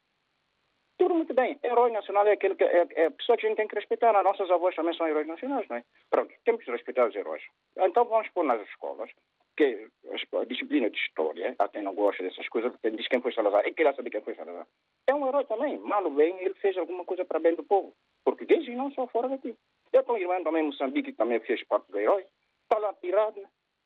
Tudo 0.99 1.15
muito 1.15 1.33
bem. 1.33 1.57
Herói 1.63 1.91
nacional 1.91 2.27
é 2.27 2.33
aquele 2.33 2.55
que 2.55 2.63
é, 2.65 2.85
é 2.91 3.09
pessoa 3.09 3.37
que 3.37 3.45
a 3.45 3.49
gente 3.49 3.57
tem 3.57 3.67
que 3.69 3.75
respeitar. 3.75 4.13
As 4.13 4.23
nossas 4.23 4.51
avós 4.51 4.75
também 4.75 4.93
são 4.93 5.07
heróis 5.07 5.25
nacionais, 5.25 5.65
não 5.69 5.77
é? 5.77 5.83
Pronto, 6.09 6.33
temos 6.43 6.63
que 6.63 6.69
respeitar 6.69 7.07
os 7.07 7.15
heróis. 7.15 7.41
Então 7.77 8.03
vamos 8.03 8.27
pôr 8.31 8.43
nas 8.43 8.61
escolas 8.67 9.09
que 9.55 9.87
a 10.33 10.45
disciplina 10.45 10.89
de 10.89 10.97
história, 10.97 11.55
há 11.57 11.67
quem 11.69 11.83
não 11.83 11.95
gosta 11.95 12.21
dessas 12.21 12.47
coisas, 12.49 12.73
diz 12.83 13.07
quem 13.07 13.21
foi 13.21 13.33
Salazar, 13.33 13.65
e 13.65 13.73
queria 13.73 13.93
saber 13.93 14.09
quem 14.09 14.21
foi 14.21 14.35
Salazar. 14.35 14.67
É 15.07 15.15
um 15.15 15.25
herói 15.25 15.45
também. 15.45 15.77
Mal 15.79 16.03
ou 16.03 16.11
bem, 16.11 16.35
ele 16.41 16.53
fez 16.55 16.77
alguma 16.77 17.05
coisa 17.05 17.23
para 17.23 17.39
bem 17.39 17.55
do 17.55 17.63
povo. 17.63 17.93
Português 18.25 18.67
e 18.67 18.75
não 18.75 18.91
só 18.91 19.07
fora 19.07 19.29
daqui. 19.29 19.55
Eu 19.93 20.03
tenho 20.03 20.17
irmão 20.17 20.43
também 20.43 20.63
em 20.63 20.67
Moçambique, 20.67 21.11
que 21.11 21.17
também 21.17 21.39
fez 21.39 21.63
parte 21.63 21.89
do 21.89 21.97
herói. 21.97 22.25
Está 22.63 22.77
lá 22.77 22.93
tirado. 22.95 23.41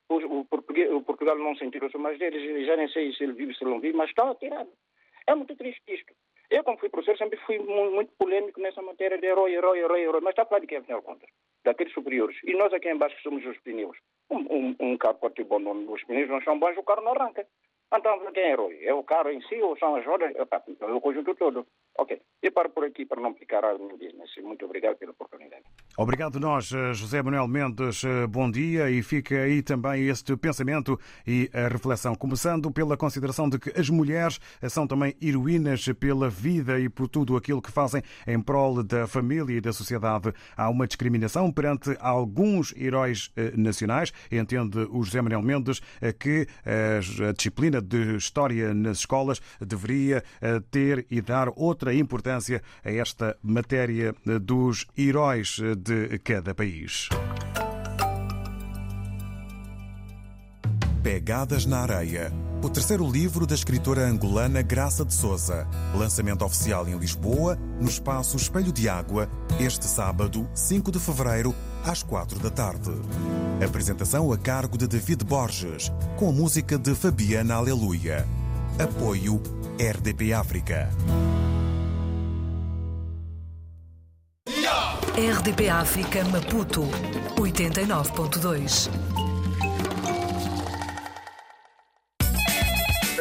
O, 0.09 0.15
o, 0.15 0.45
português, 0.45 0.91
o 0.91 1.01
Portugal 1.01 1.37
não 1.37 1.55
se 1.55 1.63
interessou 1.63 2.01
mais 2.01 2.17
dele. 2.17 2.65
Já 2.65 2.75
nem 2.75 2.87
sei 2.87 3.13
se 3.13 3.23
ele 3.23 3.33
vive, 3.33 3.53
se 3.53 3.63
ele 3.63 3.71
não 3.71 3.79
vive, 3.79 3.95
mas 3.95 4.09
está 4.09 4.33
tirado. 4.35 4.69
É 5.27 5.35
muito 5.35 5.55
triste 5.55 5.81
isto. 5.87 6.13
Eu, 6.53 6.63
como 6.63 6.77
fui 6.77 6.87
professor, 6.87 7.17
sempre 7.17 7.39
fui 7.47 7.57
muito 7.57 8.13
polêmico 8.15 8.61
nessa 8.61 8.79
matéria 8.79 9.17
de 9.17 9.25
herói, 9.25 9.55
herói, 9.55 9.79
herói, 9.79 10.01
herói. 10.01 10.21
Mas 10.21 10.33
está 10.33 10.43
a 10.43 10.45
falar 10.45 10.59
de 10.59 10.67
quem, 10.67 10.77
afinal 10.77 10.99
de 10.99 11.05
contas? 11.07 11.29
Daqueles 11.65 11.91
superiores. 11.93 12.37
E 12.43 12.53
nós 12.53 12.71
aqui 12.71 12.91
embaixo 12.91 13.19
somos 13.23 13.43
os 13.43 13.57
pneus. 13.61 13.97
Um, 14.29 14.37
um, 14.37 14.75
um 14.79 14.97
carro 14.97 15.15
pode 15.15 15.33
ter 15.33 15.45
bom 15.45 15.57
nome, 15.57 15.87
os 15.87 16.03
pneus 16.03 16.29
não 16.29 16.43
são 16.43 16.59
bons, 16.59 16.77
o 16.77 16.83
carro 16.83 17.01
não 17.01 17.13
arranca. 17.13 17.47
Então, 17.95 18.19
quem 18.33 18.43
é 18.43 18.51
herói? 18.53 18.79
É 18.83 18.93
o 18.93 19.03
carro 19.03 19.29
em 19.29 19.39
si 19.43 19.55
ou 19.61 19.77
são 19.77 19.95
as 19.95 20.05
rodas? 20.05 20.33
É 20.35 20.85
o 20.85 20.99
conjunto 20.99 21.35
todo. 21.35 21.65
Ok. 21.95 22.19
E 22.41 22.49
paro 22.49 22.71
por 22.71 22.83
aqui 22.83 23.05
para 23.05 23.21
não 23.21 23.33
picar 23.33 23.63
a 23.63 23.77
minha 23.77 23.93
business. 23.93 24.31
Muito 24.41 24.65
obrigado 24.65 24.97
pela 24.97 25.11
oportunidade. 25.11 25.61
Obrigado 25.95 26.39
nós, 26.39 26.65
José 26.65 27.21
Manuel 27.21 27.47
Mendes. 27.47 28.01
Bom 28.29 28.49
dia 28.49 28.89
e 28.89 29.03
fica 29.03 29.35
aí 29.35 29.61
também 29.61 30.07
este 30.07 30.35
pensamento 30.35 30.99
e 31.25 31.49
a 31.53 31.67
reflexão. 31.67 32.15
Começando 32.15 32.71
pela 32.71 32.97
consideração 32.97 33.47
de 33.47 33.59
que 33.59 33.79
as 33.79 33.91
mulheres 33.91 34.39
são 34.67 34.87
também 34.87 35.15
heroínas 35.21 35.85
pela 35.99 36.29
vida 36.29 36.79
e 36.79 36.89
por 36.89 37.07
tudo 37.07 37.37
aquilo 37.37 37.61
que 37.61 37.71
fazem 37.71 38.01
em 38.27 38.41
prol 38.41 38.81
da 38.83 39.05
família 39.05 39.55
e 39.55 39.61
da 39.61 39.71
sociedade. 39.71 40.33
Há 40.57 40.67
uma 40.67 40.87
discriminação 40.87 41.51
perante 41.51 41.95
alguns 41.99 42.75
heróis 42.75 43.31
nacionais. 43.55 44.11
Entende 44.31 44.79
o 44.89 45.03
José 45.03 45.21
Manuel 45.21 45.43
Mendes 45.43 45.79
que 46.19 46.47
a 46.65 47.31
disciplina 47.33 47.82
de 47.83 48.15
História 48.15 48.73
nas 48.73 48.99
escolas 48.99 49.41
deveria 49.59 50.23
ter 50.71 51.05
e 51.09 51.21
dar 51.21 51.49
outra 51.55 51.93
importância 51.93 52.61
a 52.83 52.91
esta 52.91 53.37
matéria 53.43 54.15
dos 54.41 54.85
heróis 54.97 55.59
de 55.77 56.17
cada 56.19 56.55
país. 56.55 57.09
Pegadas 61.03 61.65
na 61.65 61.81
Areia. 61.81 62.31
O 62.63 62.69
terceiro 62.69 63.05
livro 63.05 63.45
da 63.45 63.53
escritora 63.53 64.07
angolana 64.07 64.61
Graça 64.61 65.03
de 65.03 65.13
Souza. 65.13 65.67
Lançamento 65.93 66.45
oficial 66.45 66.87
em 66.87 66.97
Lisboa, 66.97 67.57
no 67.79 67.89
espaço 67.89 68.37
Espelho 68.37 68.71
de 68.71 68.87
Água, 68.87 69.29
este 69.59 69.85
sábado, 69.85 70.49
5 70.53 70.93
de 70.93 70.99
fevereiro, 70.99 71.53
às 71.83 72.01
4 72.03 72.39
da 72.39 72.49
tarde. 72.49 72.91
Apresentação 73.63 74.31
a 74.31 74.37
cargo 74.37 74.77
de 74.77 74.87
David 74.87 75.23
Borges, 75.23 75.91
com 76.17 76.29
a 76.29 76.31
música 76.31 76.77
de 76.77 76.95
Fabiana 76.95 77.55
Aleluia. 77.55 78.25
Apoio 78.79 79.41
RDP 79.79 80.33
África. 80.33 80.89
RDP 85.15 85.69
África 85.69 86.23
Maputo 86.25 86.81
89.2 87.35 88.89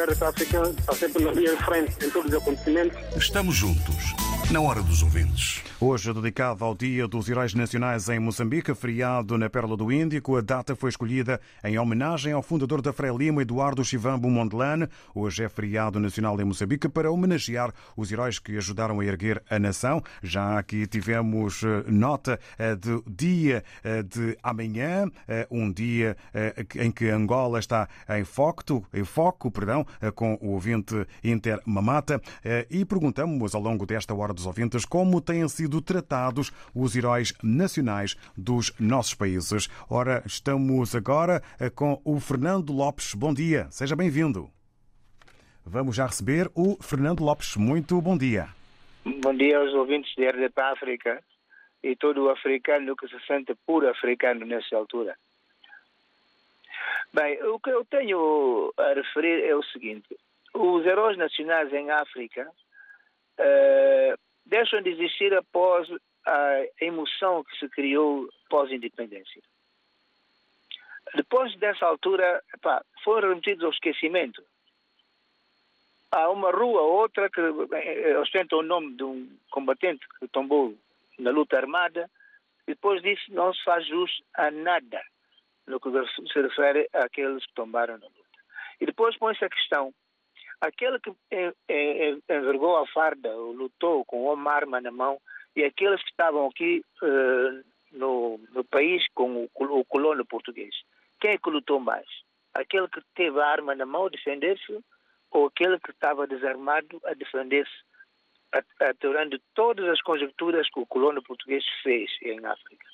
RDP 0.03 0.25
África 0.25 0.73
está 0.77 0.95
sempre 0.95 1.23
na 1.23 1.31
linha 1.31 1.55
de 1.55 1.63
frente 1.63 2.05
em 2.05 2.09
todos 2.09 2.31
os 2.31 2.41
acontecimentos. 2.41 2.97
Estamos 3.15 3.55
juntos, 3.55 4.15
na 4.51 4.59
hora 4.59 4.81
dos 4.81 5.03
ouvintes. 5.03 5.62
Hoje, 5.85 6.13
dedicado 6.13 6.63
ao 6.63 6.73
Dia 6.73 7.09
dos 7.09 7.27
Heróis 7.27 7.53
Nacionais 7.53 8.07
em 8.07 8.17
Moçambique, 8.17 8.73
feriado 8.73 9.37
na 9.37 9.49
Pérola 9.49 9.75
do 9.75 9.91
Índico, 9.91 10.37
a 10.37 10.41
data 10.41 10.77
foi 10.77 10.89
escolhida 10.89 11.41
em 11.61 11.77
homenagem 11.77 12.31
ao 12.31 12.41
fundador 12.41 12.81
da 12.81 12.93
Frelimo, 12.93 13.41
Eduardo 13.41 13.83
Chivambo 13.83 14.29
Mondlane. 14.29 14.87
Hoje 15.13 15.43
é 15.43 15.49
feriado 15.49 15.99
nacional 15.99 16.39
em 16.39 16.45
Moçambique 16.45 16.87
para 16.87 17.11
homenagear 17.11 17.73
os 17.97 18.09
heróis 18.09 18.39
que 18.39 18.55
ajudaram 18.55 19.01
a 19.01 19.05
erguer 19.05 19.43
a 19.49 19.59
nação. 19.59 20.01
Já 20.21 20.57
aqui 20.57 20.87
tivemos 20.87 21.63
nota 21.85 22.39
do 22.79 23.03
dia 23.05 23.61
de 24.05 24.37
amanhã, 24.41 25.11
um 25.51 25.69
dia 25.69 26.15
em 26.79 26.91
que 26.91 27.09
Angola 27.09 27.59
está 27.59 27.89
em 28.07 28.23
foco, 28.23 28.87
em 28.93 29.03
foco 29.03 29.51
perdão, 29.51 29.85
com 30.15 30.39
o 30.41 30.51
ouvinte 30.51 31.05
Inter 31.21 31.59
Mamata, 31.65 32.21
e 32.71 32.85
perguntamos 32.85 33.53
ao 33.53 33.61
longo 33.61 33.85
desta 33.85 34.13
hora 34.13 34.33
dos 34.33 34.45
ouvintes 34.45 34.85
como 34.85 35.19
têm 35.19 35.45
sido 35.49 35.72
tratados 35.81 36.51
os 36.73 36.95
heróis 36.95 37.33
nacionais 37.43 38.15
dos 38.37 38.73
nossos 38.79 39.13
países. 39.13 39.69
Ora, 39.89 40.23
estamos 40.25 40.95
agora 40.95 41.41
com 41.75 42.01
o 42.03 42.19
Fernando 42.19 42.73
Lopes. 42.73 43.13
Bom 43.13 43.33
dia, 43.33 43.67
seja 43.69 43.95
bem-vindo. 43.95 44.49
Vamos 45.65 45.95
já 45.95 46.05
receber 46.05 46.49
o 46.55 46.75
Fernando 46.81 47.23
Lopes. 47.23 47.55
Muito 47.55 48.01
bom 48.01 48.17
dia. 48.17 48.47
Bom 49.05 49.33
dia 49.33 49.57
aos 49.57 49.73
ouvintes 49.73 50.13
de 50.15 50.27
RDP 50.29 50.61
África 50.61 51.23
e 51.81 51.95
todo 51.95 52.23
o 52.23 52.29
africano 52.29 52.95
que 52.95 53.07
se 53.07 53.19
sente 53.25 53.53
puro 53.65 53.89
africano 53.89 54.45
nessa 54.45 54.75
altura. 54.75 55.15
Bem, 57.13 57.41
o 57.43 57.59
que 57.59 57.69
eu 57.69 57.85
tenho 57.85 58.73
a 58.77 58.93
referir 58.93 59.43
é 59.43 59.55
o 59.55 59.63
seguinte: 59.63 60.17
os 60.53 60.85
heróis 60.85 61.17
nacionais 61.17 61.71
em 61.73 61.91
África 61.91 62.49
uh, 63.39 64.17
deixam 64.53 64.83
de 64.83 64.91
existir 64.91 65.33
após 65.33 65.89
a 66.27 66.63
emoção 66.79 67.43
que 67.43 67.57
se 67.57 67.67
criou 67.69 68.29
pós-independência. 68.51 69.41
Depois 71.15 71.55
dessa 71.57 71.87
altura, 71.87 72.39
epá, 72.53 72.85
foram 73.03 73.29
remetidos 73.29 73.63
ao 73.63 73.71
esquecimento. 73.71 74.43
Há 76.11 76.29
uma 76.29 76.51
rua 76.51 76.81
ou 76.81 76.99
outra 76.99 77.31
que 77.31 77.41
ostenta 78.21 78.55
o 78.55 78.61
nome 78.61 78.95
de 78.95 79.03
um 79.03 79.27
combatente 79.49 80.05
que 80.19 80.27
tombou 80.27 80.77
na 81.17 81.31
luta 81.31 81.57
armada, 81.57 82.07
e 82.67 82.75
depois 82.75 83.01
disso 83.01 83.33
não 83.33 83.51
se 83.55 83.63
faz 83.63 83.87
jus 83.87 84.21
a 84.35 84.51
nada 84.51 85.01
no 85.65 85.79
que 85.79 85.89
se 86.31 86.39
refere 86.39 86.87
àqueles 86.93 87.43
que 87.47 87.53
tombaram 87.55 87.97
na 87.97 88.05
luta. 88.05 88.39
E 88.79 88.85
depois 88.85 89.17
põe-se 89.17 89.43
a 89.43 89.49
questão 89.49 89.91
aquele 90.63 90.97
que 90.99 91.11
envergou 92.29 92.77
a 92.77 92.87
farda, 92.87 93.29
ou 93.35 93.51
lutou 93.51 94.05
com 94.05 94.31
uma 94.31 94.51
arma 94.53 94.79
na 94.79 94.91
mão, 94.91 95.19
e 95.55 95.63
aqueles 95.63 96.01
que 96.01 96.09
estavam 96.09 96.47
aqui 96.47 96.81
uh, 97.01 97.63
no, 97.91 98.39
no, 98.51 98.63
país 98.63 99.05
com 99.13 99.43
o, 99.43 99.49
o, 99.53 99.85
colono 99.85 100.25
português. 100.25 100.73
Quem 101.19 101.31
é 101.31 101.37
que 101.37 101.49
lutou 101.49 101.81
mais? 101.81 102.07
Aquele 102.53 102.87
que 102.87 103.01
teve 103.13 103.39
a 103.41 103.45
arma 103.45 103.75
na 103.75 103.85
mão 103.85 104.05
a 104.05 104.09
defender-se, 104.09 104.79
ou 105.31 105.47
aquele 105.47 105.77
que 105.79 105.91
estava 105.91 106.25
desarmado 106.25 107.01
a 107.05 107.13
defender-se, 107.13 107.83
aturando 108.79 109.37
todas 109.53 109.87
as 109.89 110.01
conjecturas 110.01 110.69
que 110.69 110.79
o 110.79 110.85
colono 110.85 111.21
português 111.23 111.65
fez 111.83 112.09
em 112.21 112.43
África? 112.45 112.85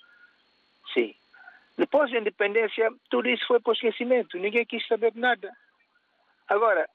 Sim. 0.94 1.14
Depois 1.78 2.12
da 2.12 2.18
independência, 2.18 2.90
tudo 3.10 3.30
isso 3.30 3.46
foi 3.46 3.60
para 3.60 3.70
o 3.70 3.74
esquecimento. 3.74 4.40
Ninguém 4.40 4.66
quis 4.66 4.86
saber 4.88 5.12
de 5.12 5.20
nada. 5.20 5.52
Agora, 6.48 6.90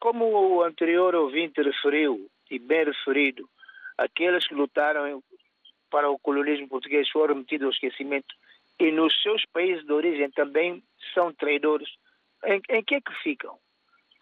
como 0.00 0.24
o 0.26 0.62
anterior 0.62 1.14
ouvinte 1.14 1.62
referiu, 1.62 2.30
e 2.50 2.58
bem 2.58 2.84
referido, 2.84 3.48
aqueles 3.96 4.46
que 4.46 4.54
lutaram 4.54 5.22
para 5.90 6.10
o 6.10 6.18
colonialismo 6.18 6.68
português 6.68 7.08
foram 7.10 7.34
metidos 7.34 7.66
ao 7.66 7.72
esquecimento 7.72 8.34
e 8.78 8.92
nos 8.92 9.12
seus 9.22 9.44
países 9.46 9.84
de 9.84 9.92
origem 9.92 10.30
também 10.30 10.82
são 11.12 11.32
traidores, 11.32 11.88
em, 12.44 12.60
em 12.68 12.82
que 12.82 12.94
é 12.94 13.00
que 13.00 13.12
ficam? 13.22 13.58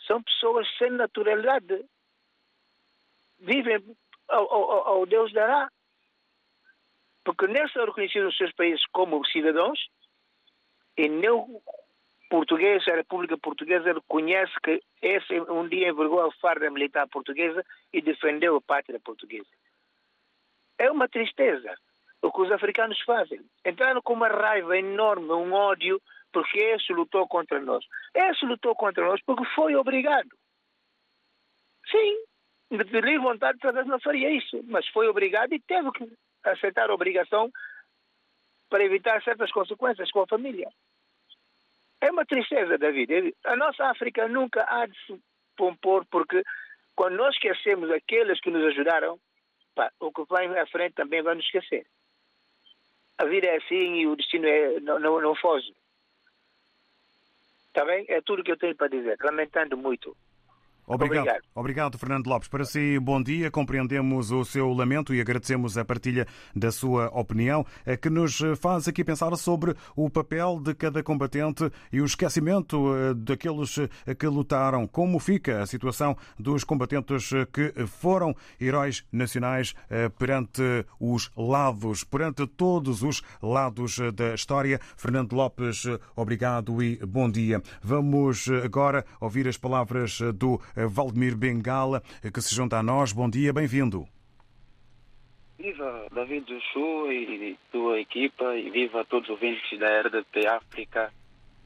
São 0.07 0.23
pessoas 0.23 0.67
sem 0.79 0.91
naturalidade. 0.91 1.85
Vivem 3.39 3.85
ao, 4.29 4.53
ao, 4.53 4.89
ao 4.89 5.07
Deus 5.07 5.33
dará. 5.33 5.71
Porque 7.25 7.47
nem 7.49 7.69
são 7.69 7.85
reconhecidos 7.85 8.27
nos 8.27 8.37
seus 8.37 8.53
países 8.53 8.85
como 8.93 9.25
cidadãos 9.27 9.79
e 10.97 11.09
nem 11.09 11.31
português, 12.29 12.87
a 12.89 12.97
República 12.97 13.37
Portuguesa 13.39 13.93
reconhece 13.93 14.53
que 14.63 14.81
esse 15.03 15.41
um 15.43 15.69
dia 15.69 15.89
envergou 15.89 16.21
a 16.21 16.33
farda 16.33 16.71
militar 16.71 17.09
portuguesa 17.09 17.65
e 17.93 18.01
defendeu 18.01 18.57
a 18.57 18.61
pátria 18.61 19.01
portuguesa. 19.01 19.49
É 20.79 20.91
uma 20.91 21.09
tristeza 21.09 21.75
o 22.23 22.33
que 22.33 22.43
os 22.43 22.51
africanos 22.51 23.01
fazem. 23.03 23.41
Entraram 23.65 24.03
com 24.03 24.15
uma 24.15 24.29
raiva 24.29 24.77
enorme, 24.77 25.31
um 25.31 25.53
ódio, 25.53 26.01
porque 26.33 26.59
esse 26.59 26.93
lutou 26.93 27.27
contra 27.29 27.61
nós. 27.61 27.85
Esse 28.15 28.45
lutou 28.45 28.75
contra 28.75 29.07
nós 29.07 29.21
porque 29.25 29.45
foi 29.55 29.75
obrigado. 29.77 30.29
Sim, 31.91 32.19
de 32.71 33.01
livre 33.01 33.19
vontade 33.19 33.59
talvez 33.61 33.87
não 33.87 34.01
faria 34.01 34.31
isso, 34.31 34.61
mas 34.65 34.87
foi 34.89 35.09
obrigado 35.09 35.53
e 35.53 35.61
teve 35.61 35.91
que 35.93 36.11
aceitar 36.45 36.91
a 36.91 36.95
obrigação 36.95 37.51
para 38.69 38.85
evitar 38.85 39.23
certas 39.23 39.53
consequências 39.53 40.11
com 40.11 40.21
a 40.21 40.27
família. 40.27 40.69
É 42.07 42.11
uma 42.13 42.25
tristeza, 42.25 42.79
David. 42.79 43.35
A 43.45 43.57
nossa 43.57 43.85
África 43.87 44.29
nunca 44.29 44.65
há 44.69 44.87
de 44.87 44.97
se 45.07 45.21
compor, 45.59 46.07
porque 46.07 46.41
quando 46.95 47.17
nós 47.17 47.35
esquecemos 47.35 47.91
aqueles 47.91 48.41
que 48.41 48.49
nos 48.49 48.65
ajudaram, 48.67 49.19
pá, 49.75 49.91
o 49.99 50.13
que 50.13 50.25
vai 50.29 50.47
à 50.57 50.67
frente 50.69 50.95
também 50.95 51.21
vai 51.21 51.35
nos 51.35 51.45
esquecer. 51.45 51.85
A 53.19 53.25
vida 53.25 53.49
é 53.49 53.57
assim 53.57 53.97
e 53.97 54.07
o 54.07 54.15
destino 54.15 54.47
é, 54.47 54.79
não, 54.79 55.01
não, 55.01 55.21
não 55.21 55.35
foge. 55.35 55.75
Está 57.67 57.85
bem? 57.85 58.07
É 58.09 58.21
tudo 58.21 58.45
que 58.45 58.53
eu 58.53 58.57
tenho 58.57 58.77
para 58.77 58.87
dizer, 58.87 59.19
lamentando 59.21 59.77
muito. 59.77 60.17
Obrigado. 60.87 61.23
Obrigado. 61.23 61.43
Obrigado, 61.55 61.99
Fernando 61.99 62.29
Lopes. 62.29 62.49
Para 62.49 62.65
si, 62.65 62.97
bom 63.01 63.21
dia. 63.21 63.51
Compreendemos 63.51 64.31
o 64.31 64.45
seu 64.45 64.73
lamento 64.73 65.13
e 65.13 65.21
agradecemos 65.21 65.77
a 65.77 65.85
partilha 65.85 66.27
da 66.55 66.71
sua 66.71 67.09
opinião, 67.09 67.67
eh, 67.85 67.97
que 67.97 68.09
nos 68.09 68.39
faz 68.61 68.87
aqui 68.87 69.03
pensar 69.03 69.35
sobre 69.37 69.75
o 69.97 70.09
papel 70.09 70.61
de 70.63 70.75
cada 70.75 71.03
combatente 71.03 71.69
e 71.93 72.01
o 72.01 72.05
esquecimento 72.05 72.95
eh, 72.95 73.15
daqueles 73.15 73.79
eh, 73.79 74.15
que 74.15 74.29
lutaram. 74.29 74.87
Como 74.87 75.19
fica 75.19 75.61
a 75.61 75.67
situação 75.67 76.17
dos 76.39 76.63
combatentes 76.63 77.31
que 77.53 77.73
foram 77.87 78.35
heróis 78.61 79.05
nacionais 79.11 79.75
perante 80.19 80.63
os 81.01 81.31
lados, 81.37 82.05
perante 82.05 82.47
todos 82.47 83.03
os 83.03 83.23
lados 83.43 83.99
da 84.15 84.35
história? 84.35 84.81
Fernando 84.97 85.33
Lopes, 85.33 85.85
obrigado 86.15 86.83
e 86.83 86.97
bom 87.05 87.29
dia. 87.31 87.63
Vamos 87.83 88.49
agora 88.65 89.05
ouvir 89.21 89.49
as 89.49 89.57
palavras 89.57 90.21
do 90.35 90.61
Valdemir 90.89 91.37
Bengala, 91.37 92.03
que 92.33 92.41
se 92.41 92.55
junta 92.55 92.79
a 92.79 92.83
nós. 92.83 93.13
Bom 93.13 93.31
dia, 93.31 93.53
bem-vindo. 93.53 94.07
Viva 95.59 96.07
David 96.13 96.47
Joshua 96.47 97.15
e 97.15 97.59
tua 97.73 97.99
equipa 98.01 98.55
e 98.57 98.71
viva 98.71 99.05
todos 99.07 99.29
os 99.29 99.35
ouvintes 99.35 99.79
da 99.79 100.03
RDP 100.03 100.47
África. 100.47 101.13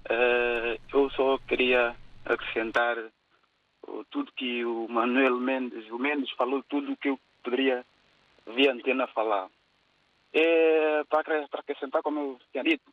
Uh, 0.09 0.81
eu 0.93 1.11
só 1.11 1.39
queria 1.39 1.95
acrescentar 2.25 2.97
tudo 4.11 4.33
que 4.33 4.65
o 4.65 4.87
Manuel 4.89 5.37
Mendes, 5.37 5.91
o 5.91 5.99
Mendes 5.99 6.31
falou 6.33 6.63
tudo 6.69 6.97
que 6.97 7.09
eu 7.09 7.19
poderia 7.43 7.85
via 8.47 8.73
antena 8.73 9.07
falar. 9.09 9.49
É, 10.33 11.03
para 11.05 11.49
acrescentar, 11.53 12.03
como 12.03 12.21
eu 12.21 12.39
tinha 12.53 12.63
dito, 12.63 12.85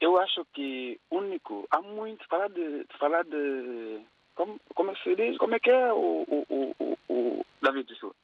eu 0.00 0.18
acho 0.18 0.44
que 0.52 0.98
único, 1.10 1.66
há 1.70 1.80
muito 1.80 2.26
falar 2.28 2.48
de 2.48 2.84
falar 2.98 3.24
de 3.24 4.00
como, 4.36 4.60
como 4.74 4.94
se 4.98 5.16
diz? 5.16 5.36
Como 5.38 5.54
é 5.54 5.58
que 5.58 5.70
é 5.70 5.92
o, 5.92 6.24
o, 6.28 6.74
o, 6.78 6.98
o 7.08 7.46
David 7.60 7.88
Joshua? 7.88 8.14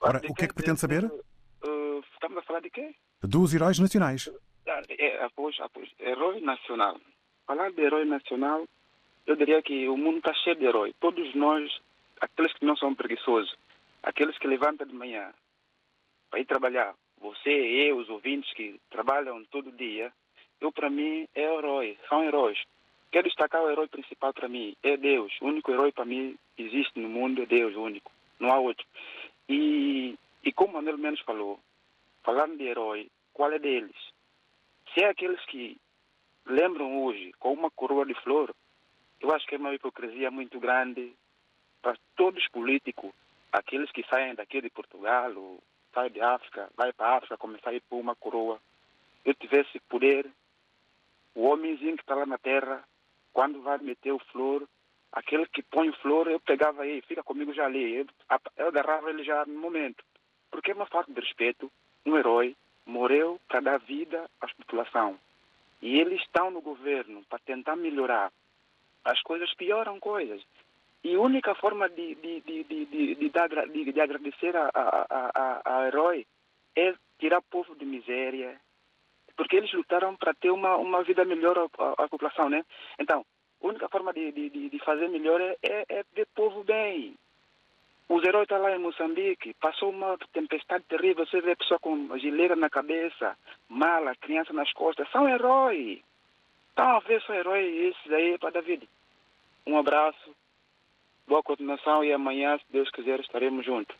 Ora, 0.00 0.18
o 0.18 0.34
que 0.34 0.44
é 0.44 0.48
que 0.48 0.54
pretende 0.54 0.80
saber? 0.80 1.04
Uh, 1.04 2.02
estamos 2.14 2.38
a 2.38 2.42
falar 2.42 2.60
de 2.60 2.70
quê? 2.70 2.94
Dos 3.22 3.54
heróis 3.54 3.78
nacionais. 3.78 4.30
Ah, 4.66 4.82
é, 4.88 5.22
após, 5.22 5.58
após. 5.60 5.88
Herói 6.00 6.40
nacional. 6.40 6.98
Falar 7.46 7.70
de 7.72 7.82
herói 7.82 8.06
nacional, 8.06 8.66
eu 9.26 9.36
diria 9.36 9.62
que 9.62 9.86
o 9.88 9.96
mundo 9.96 10.18
está 10.18 10.32
cheio 10.34 10.56
de 10.56 10.64
heróis. 10.64 10.94
Todos 10.98 11.34
nós, 11.34 11.70
aqueles 12.20 12.52
que 12.54 12.64
não 12.64 12.76
são 12.76 12.94
preguiçosos, 12.94 13.54
aqueles 14.02 14.36
que 14.38 14.48
levantam 14.48 14.86
de 14.86 14.94
manhã 14.94 15.32
para 16.30 16.40
ir 16.40 16.46
trabalhar, 16.46 16.94
você, 17.20 17.50
eu, 17.50 17.98
os 17.98 18.08
ouvintes 18.08 18.52
que 18.54 18.80
trabalham 18.90 19.44
todo 19.46 19.70
dia, 19.72 20.12
eu 20.60 20.72
para 20.72 20.88
mim 20.88 21.28
é 21.34 21.42
herói, 21.42 21.98
são 22.08 22.24
heróis. 22.24 22.58
Quero 23.14 23.28
destacar 23.28 23.62
o 23.62 23.70
herói 23.70 23.86
principal 23.86 24.34
para 24.34 24.48
mim, 24.48 24.74
é 24.82 24.96
Deus. 24.96 25.32
O 25.40 25.46
único 25.46 25.70
herói 25.70 25.92
para 25.92 26.04
mim 26.04 26.36
existe 26.58 26.98
no 26.98 27.08
mundo 27.08 27.42
é 27.42 27.46
Deus, 27.46 27.76
o 27.76 27.82
único. 27.82 28.10
Não 28.40 28.50
há 28.50 28.58
outro. 28.58 28.84
E, 29.48 30.18
e 30.42 30.52
como 30.52 30.72
Manuel 30.72 30.98
Menos 30.98 31.20
falou, 31.20 31.60
falando 32.24 32.58
de 32.58 32.64
herói, 32.64 33.08
qual 33.32 33.52
é 33.52 33.58
deles? 33.60 33.94
Se 34.92 35.04
é 35.04 35.10
aqueles 35.10 35.40
que 35.44 35.76
lembram 36.44 37.04
hoje 37.04 37.32
com 37.38 37.52
uma 37.52 37.70
coroa 37.70 38.04
de 38.04 38.14
flor, 38.14 38.52
eu 39.20 39.32
acho 39.32 39.46
que 39.46 39.54
é 39.54 39.58
uma 39.58 39.72
hipocrisia 39.72 40.32
muito 40.32 40.58
grande 40.58 41.14
para 41.80 41.96
todos 42.16 42.42
os 42.42 42.50
políticos, 42.50 43.12
aqueles 43.52 43.92
que 43.92 44.04
saem 44.08 44.34
daqui 44.34 44.60
de 44.60 44.70
Portugal 44.70 45.32
ou 45.36 45.62
saem 45.94 46.10
de 46.10 46.20
África, 46.20 46.68
vai 46.76 46.92
para 46.92 47.10
a 47.10 47.16
África 47.18 47.38
começar 47.38 47.70
a 47.70 47.74
ir 47.74 47.82
por 47.88 48.00
uma 48.00 48.16
coroa. 48.16 48.58
Eu 49.24 49.34
tivesse 49.34 49.78
poder, 49.88 50.28
o 51.32 51.44
homenzinho 51.44 51.94
que 51.96 52.02
está 52.02 52.16
lá 52.16 52.26
na 52.26 52.38
terra 52.38 52.84
quando 53.34 53.60
vai 53.60 53.76
meter 53.78 54.12
o 54.12 54.18
flor, 54.30 54.66
aquele 55.12 55.44
que 55.46 55.62
põe 55.62 55.92
flor, 55.94 56.28
eu 56.28 56.40
pegava 56.40 56.86
ele, 56.86 57.02
fica 57.02 57.22
comigo 57.22 57.52
já 57.52 57.66
ali. 57.66 57.96
Eu, 57.96 58.06
eu 58.56 58.68
agarrava 58.68 59.10
ele 59.10 59.24
já 59.24 59.44
no 59.44 59.58
momento. 59.58 60.02
Porque 60.50 60.70
é 60.70 60.74
uma 60.74 60.86
falta 60.86 61.12
de 61.12 61.20
respeito. 61.20 61.70
Um 62.06 62.16
herói 62.16 62.56
morreu 62.86 63.40
para 63.48 63.60
dar 63.60 63.78
vida 63.80 64.30
à 64.40 64.46
população. 64.46 65.18
E 65.82 65.98
eles 65.98 66.22
estão 66.22 66.50
no 66.50 66.62
governo 66.62 67.24
para 67.28 67.40
tentar 67.40 67.76
melhorar. 67.76 68.32
As 69.04 69.20
coisas 69.22 69.52
pioram 69.54 69.98
coisas. 69.98 70.40
E 71.02 71.14
a 71.14 71.20
única 71.20 71.54
forma 71.56 71.88
de, 71.90 72.14
de, 72.14 72.40
de, 72.40 72.64
de, 72.64 72.84
de, 72.86 73.14
de, 73.16 73.28
dar, 73.30 73.48
de, 73.48 73.92
de 73.92 74.00
agradecer 74.00 74.56
a, 74.56 74.70
a, 74.72 75.06
a, 75.10 75.78
a 75.78 75.86
herói 75.88 76.24
é 76.76 76.94
tirar 77.18 77.38
o 77.40 77.42
povo 77.42 77.74
de 77.74 77.84
miséria, 77.84 78.58
porque 79.36 79.56
eles 79.56 79.72
lutaram 79.72 80.16
para 80.16 80.34
ter 80.34 80.50
uma, 80.50 80.76
uma 80.76 81.02
vida 81.02 81.24
melhor 81.24 81.68
à, 81.98 82.08
população, 82.08 82.48
né? 82.48 82.64
Então, 82.98 83.24
a 83.62 83.66
única 83.66 83.88
forma 83.88 84.12
de, 84.12 84.32
de, 84.32 84.68
de 84.68 84.78
fazer 84.80 85.08
melhor 85.08 85.40
é, 85.40 85.56
é, 85.62 85.84
é 85.88 86.04
ver 86.14 86.22
o 86.22 86.34
povo 86.34 86.64
bem. 86.64 87.14
Os 88.08 88.22
heróis 88.22 88.44
estão 88.44 88.60
lá 88.60 88.70
em 88.74 88.78
Moçambique, 88.78 89.54
passou 89.54 89.90
uma 89.90 90.18
tempestade 90.32 90.84
terrível, 90.84 91.26
você 91.26 91.40
vê 91.40 91.56
pessoa 91.56 91.80
com 91.80 92.18
gileira 92.18 92.54
na 92.54 92.68
cabeça, 92.68 93.36
mala, 93.68 94.14
criança 94.16 94.52
nas 94.52 94.70
costas, 94.72 95.10
são 95.10 95.28
heróis. 95.28 96.00
Estão 96.68 96.96
a 96.96 97.00
ver, 97.00 97.22
são 97.22 97.34
heróis 97.34 97.74
esses 97.74 98.12
aí 98.12 98.38
para 98.38 98.50
David. 98.50 98.86
Um 99.66 99.78
abraço, 99.78 100.34
boa 101.26 101.42
continuação 101.42 102.04
e 102.04 102.12
amanhã, 102.12 102.58
se 102.58 102.64
Deus 102.70 102.90
quiser, 102.90 103.20
estaremos 103.20 103.64
juntos. 103.64 103.96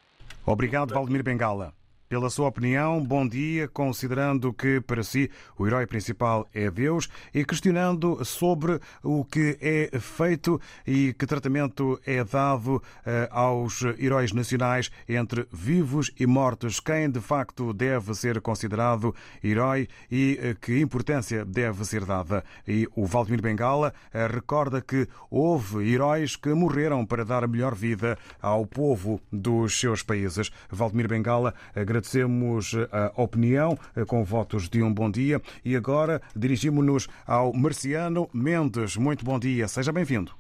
Obrigado, 0.47 0.93
Valdemir 0.93 1.25
Bengala 1.25 1.73
pela 2.15 2.31
sua 2.31 2.47
opinião. 2.47 3.03
Bom 3.03 3.27
dia, 3.27 3.67
considerando 3.67 4.53
que 4.53 4.81
para 4.81 5.03
si 5.03 5.29
o 5.59 5.67
herói 5.67 5.85
principal 5.85 6.49
é 6.55 6.71
Deus 6.71 7.09
e 7.35 7.45
questionando 7.45 8.25
sobre 8.25 8.79
o 9.03 9.25
que 9.25 9.59
é 9.61 9.99
feito 9.99 10.61
e 10.87 11.13
que 11.19 11.27
tratamento 11.27 12.01
é 12.07 12.23
dado 12.23 12.81
eh, 13.05 13.29
aos 13.33 13.83
heróis 13.99 14.33
nacionais 14.33 14.93
entre 15.09 15.45
vivos 15.53 16.13
e 16.17 16.25
mortos. 16.25 16.79
Quem 16.79 17.11
de 17.11 17.19
facto 17.21 17.73
deve 17.73 18.15
ser 18.15 18.41
considerado 18.41 19.13
herói 19.43 19.89
e 20.09 20.39
eh, 20.41 20.55
que 20.61 20.79
importância 20.79 21.45
deve 21.45 21.85
ser 21.85 22.05
dada. 22.05 22.45
E 22.65 22.87
o 22.95 23.07
Valdemir 23.07 23.43
Bengala 23.43 23.93
eh, 24.13 24.29
recorda 24.29 24.81
que 24.81 25.09
houve 25.29 25.93
heróis 25.93 26.37
que 26.37 26.55
morreram 26.55 27.05
para 27.05 27.25
dar 27.25 27.43
a 27.43 27.49
melhor 27.49 27.75
vida 27.75 28.17
ao 28.41 28.65
povo 28.65 29.21
dos 29.33 29.77
seus 29.81 30.05
países. 30.05 30.53
Valdemir 30.71 31.09
Bengala 31.09 31.53
agradece 31.75 32.04
agradecemos 32.05 32.75
a 32.93 33.23
opinião 33.23 33.79
eh, 33.97 34.05
com 34.05 34.23
votos 34.25 34.69
de 34.69 34.83
um 34.83 34.93
bom 34.93 35.11
dia 35.11 35.41
e 35.65 35.75
agora 35.75 36.21
dirigimos-nos 36.37 37.09
ao 37.27 37.53
Marciano 37.55 38.29
Mendes. 38.33 38.97
Muito 38.97 39.25
bom 39.25 39.39
dia, 39.39 39.67
seja 39.67 39.91
bem-vindo. 39.91 40.33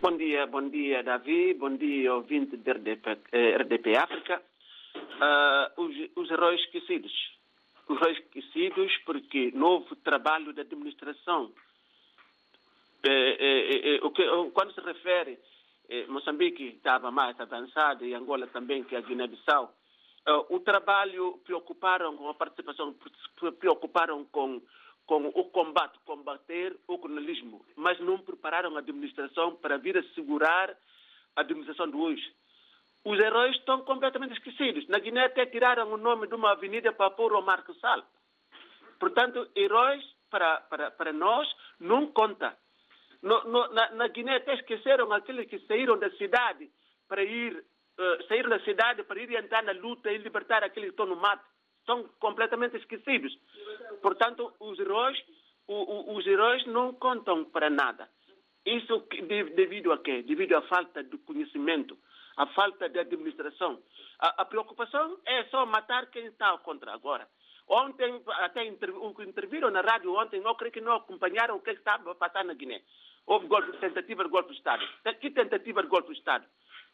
Bom 0.00 0.16
dia, 0.16 0.46
bom 0.46 0.68
dia, 0.68 1.02
Davi, 1.02 1.54
bom 1.54 1.76
dia, 1.76 2.14
ouvinte 2.14 2.56
da 2.56 2.72
RDP, 2.72 3.18
RDP 3.32 3.96
África. 3.96 4.42
Uh, 4.96 5.82
os, 5.82 5.94
os 6.16 6.30
heróis 6.30 6.60
esquecidos. 6.62 7.12
Os 7.88 7.96
heróis 7.98 8.18
esquecidos 8.18 8.90
porque 9.04 9.52
novo 9.54 9.94
trabalho 9.96 10.52
da 10.54 10.62
administração. 10.62 11.52
Eh, 13.04 13.98
eh, 13.98 14.00
o 14.02 14.10
que, 14.10 14.22
quando 14.54 14.72
se 14.72 14.80
refere 14.80 15.38
Moçambique 16.08 16.64
estava 16.76 17.10
mais 17.10 17.38
avançado 17.38 18.06
e 18.06 18.14
Angola 18.14 18.46
também, 18.46 18.84
que 18.84 18.94
é 18.94 18.98
a 18.98 19.02
Guiné-Bissau, 19.02 19.64
Uh, 19.64 19.81
o 20.50 20.60
trabalho 20.60 21.38
preocuparam 21.44 22.16
com 22.16 22.28
a 22.28 22.34
participação, 22.34 22.94
preocuparam 23.58 24.24
com, 24.26 24.62
com 25.06 25.26
o 25.28 25.44
combate, 25.46 25.98
combater 26.04 26.78
o 26.86 26.98
colonialismo, 26.98 27.64
mas 27.76 27.98
não 28.00 28.18
prepararam 28.18 28.76
a 28.76 28.78
administração 28.78 29.56
para 29.56 29.78
vir 29.78 29.98
assegurar 29.98 30.76
a 31.34 31.40
administração 31.40 31.90
de 31.90 31.96
hoje. 31.96 32.34
Os 33.04 33.18
heróis 33.18 33.56
estão 33.56 33.82
completamente 33.82 34.34
esquecidos. 34.34 34.86
Na 34.86 34.98
Guiné 34.98 35.24
até 35.24 35.44
tiraram 35.46 35.92
o 35.92 35.96
nome 35.96 36.28
de 36.28 36.34
uma 36.34 36.52
avenida 36.52 36.92
para 36.92 37.10
pôr 37.10 37.32
o 37.32 37.42
Marco 37.42 37.74
Sal. 37.74 38.04
Portanto, 39.00 39.50
heróis 39.56 40.04
para, 40.30 40.60
para, 40.62 40.90
para 40.92 41.12
nós 41.12 41.48
não 41.80 42.06
conta. 42.06 42.56
No, 43.20 43.42
no, 43.44 43.68
na, 43.72 43.90
na, 43.90 44.08
Guiné 44.08 44.36
até 44.36 44.54
esqueceram 44.54 45.12
aqueles 45.12 45.48
que 45.48 45.58
saíram 45.66 45.98
da 45.98 46.10
cidade 46.12 46.70
para 47.08 47.24
ir, 47.24 47.64
uh, 48.02 48.26
saíram 48.28 48.50
da 48.50 48.60
cidade 48.60 49.02
para 49.04 49.20
ir 49.20 49.32
entrar 49.34 49.62
na 49.62 49.72
luta 49.72 50.10
e 50.10 50.18
libertar 50.18 50.62
aqueles 50.64 50.90
que 50.90 50.92
estão 50.94 51.06
no 51.06 51.16
mato. 51.16 51.44
São 51.86 52.04
completamente 52.20 52.76
esquecidos. 52.76 53.36
Portanto, 54.00 54.52
os 54.60 54.78
heróis, 54.78 55.18
os 55.66 56.26
heróis 56.26 56.64
não 56.66 56.94
contam 56.94 57.44
para 57.44 57.68
nada. 57.68 58.08
Isso 58.64 59.04
devido 59.56 59.92
a 59.92 59.98
quê? 59.98 60.22
Devido 60.22 60.54
à 60.54 60.62
falta 60.62 61.02
de 61.02 61.18
conhecimento, 61.18 61.98
à 62.36 62.46
falta 62.46 62.88
de 62.88 63.00
administração. 63.00 63.82
A, 64.20 64.42
a 64.42 64.44
preocupação 64.44 65.18
é 65.26 65.44
só 65.44 65.66
matar 65.66 66.06
quem 66.06 66.26
está 66.26 66.56
contra 66.58 66.92
agora. 66.92 67.26
Ontem, 67.68 68.22
até 68.40 68.64
interviram 68.64 69.70
na 69.70 69.80
rádio 69.80 70.14
ontem, 70.14 70.40
eu 70.44 70.54
creio 70.54 70.72
que 70.72 70.80
não 70.80 70.92
acompanharam 70.92 71.56
o 71.56 71.60
que 71.60 71.70
estava 71.70 72.12
a 72.12 72.14
passar 72.14 72.44
na 72.44 72.54
Guiné. 72.54 72.82
Houve 73.26 73.46
golpe, 73.46 73.76
tentativa 73.78 74.24
de 74.24 74.30
golpe 74.30 74.50
de 74.50 74.58
Estado. 74.58 74.84
Que 75.20 75.30
tentativa 75.30 75.82
de 75.82 75.88
golpe 75.88 76.12
de 76.12 76.18
Estado? 76.18 76.44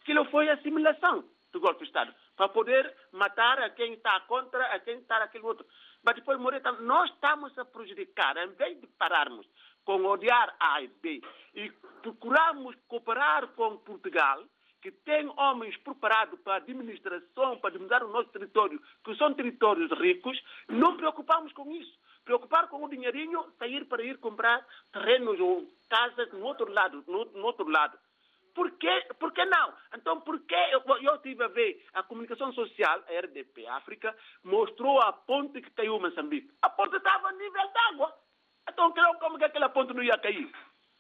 Aquilo 0.02 0.24
foi 0.26 0.48
a 0.48 0.60
simulação 0.62 1.24
do 1.52 1.60
golpe 1.60 1.80
de 1.80 1.86
Estado, 1.86 2.14
para 2.36 2.48
poder 2.48 2.94
matar 3.12 3.58
a 3.60 3.70
quem 3.70 3.94
está 3.94 4.20
contra, 4.20 4.64
a 4.66 4.78
quem 4.80 4.98
está 4.98 5.16
aquele 5.18 5.44
outro. 5.44 5.66
Mas 6.02 6.14
depois, 6.14 6.38
Moreta, 6.38 6.72
nós 6.72 7.10
estamos 7.10 7.56
a 7.58 7.64
prejudicar, 7.64 8.36
em 8.36 8.48
vez 8.52 8.80
de 8.80 8.86
pararmos 8.86 9.46
com 9.84 10.04
odiar 10.04 10.54
A 10.60 10.82
e 10.82 10.88
B 10.88 11.22
e 11.54 11.70
procurarmos 12.02 12.76
cooperar 12.86 13.48
com 13.48 13.78
Portugal, 13.78 14.44
que 14.82 14.92
tem 14.92 15.26
homens 15.36 15.76
preparados 15.78 16.38
para 16.40 16.54
a 16.54 16.56
administração, 16.58 17.58
para 17.58 17.70
administrar 17.70 18.04
o 18.04 18.12
nosso 18.12 18.28
território, 18.28 18.80
que 19.04 19.16
são 19.16 19.34
territórios 19.34 19.90
ricos, 19.98 20.38
não 20.68 20.96
preocupamos 20.96 21.52
com 21.52 21.70
isso. 21.72 21.98
Preocupar 22.24 22.68
com 22.68 22.84
o 22.84 22.88
dinheirinho, 22.88 23.50
sair 23.58 23.86
para 23.86 24.02
ir 24.02 24.18
comprar 24.18 24.64
terrenos 24.92 25.40
ou 25.40 25.66
casas 25.88 26.30
no 26.32 26.44
outro 26.44 26.70
lado, 26.70 27.02
no, 27.08 27.24
no 27.24 27.46
outro 27.46 27.68
lado. 27.68 27.98
Por 28.58 28.72
que, 28.72 28.90
por 29.20 29.32
que 29.32 29.44
não? 29.44 29.72
Então, 29.94 30.20
por 30.20 30.40
que 30.40 30.56
eu, 30.72 30.82
eu 31.00 31.14
estive 31.14 31.44
a 31.44 31.46
ver 31.46 31.80
a 31.94 32.02
comunicação 32.02 32.52
social, 32.52 33.04
a 33.06 33.20
RDP 33.20 33.64
África, 33.68 34.12
mostrou 34.42 35.00
a 35.00 35.12
ponte 35.12 35.62
que 35.62 35.70
caiu 35.70 35.94
em 35.94 36.00
Moçambique. 36.00 36.50
A 36.60 36.68
ponte 36.68 36.96
estava 36.96 37.28
a 37.28 37.32
nível 37.34 37.70
d'água. 37.72 38.12
Então, 38.68 38.92
como 39.20 39.38
que 39.38 39.44
aquela 39.44 39.68
ponte 39.68 39.94
não 39.94 40.02
ia 40.02 40.18
cair? 40.18 40.50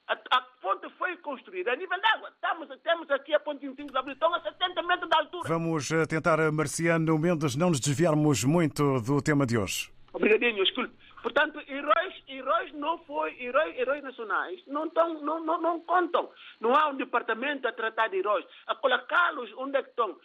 A, 0.06 0.12
a, 0.12 0.40
ponte 0.62 0.88
foi 0.90 1.16
construída 1.16 1.72
a 1.72 1.76
nível 1.76 2.00
d'água. 2.00 2.30
Estamos, 2.32 2.68
temos 2.80 3.10
aqui 3.10 3.34
a 3.34 3.40
ponte 3.40 3.66
25 3.66 3.90
de 3.90 3.98
abril, 3.98 4.14
estão 4.14 4.32
a 4.32 4.40
70 4.40 4.80
metros 4.84 5.10
de 5.10 5.16
altura. 5.16 5.48
Vamos 5.48 5.90
eh, 5.90 6.06
tentar, 6.06 6.38
eh, 6.38 6.52
Marciano 6.52 7.18
Mendes, 7.18 7.56
não 7.56 7.70
nos 7.70 7.80
desviarmos 7.80 8.44
muito 8.44 9.00
do 9.00 9.20
tema 9.20 9.44
de 9.44 9.58
hoje. 9.58 9.90
Obrigadinho, 10.12 10.64
desculpe. 10.64 10.94
Portanto, 11.22 11.60
heróis, 11.68 12.22
heróis 12.28 12.72
não 12.74 12.98
foi, 13.04 13.36
heróis, 13.42 13.76
heróis 13.76 14.02
nacionais 14.02 14.62
não, 14.66 14.86
estão, 14.86 15.14
não, 15.20 15.40
não, 15.40 15.60
não 15.60 15.80
contam. 15.80 16.30
Não 16.60 16.74
há 16.74 16.88
um 16.88 16.96
departamento 16.96 17.66
a 17.66 17.72
tratar 17.72 18.08
de 18.08 18.18
heróis, 18.18 18.46
a 18.66 18.74
colocá-los 18.74 19.52
onde 19.56 19.76
é 19.76 19.80
estão, 19.80 20.16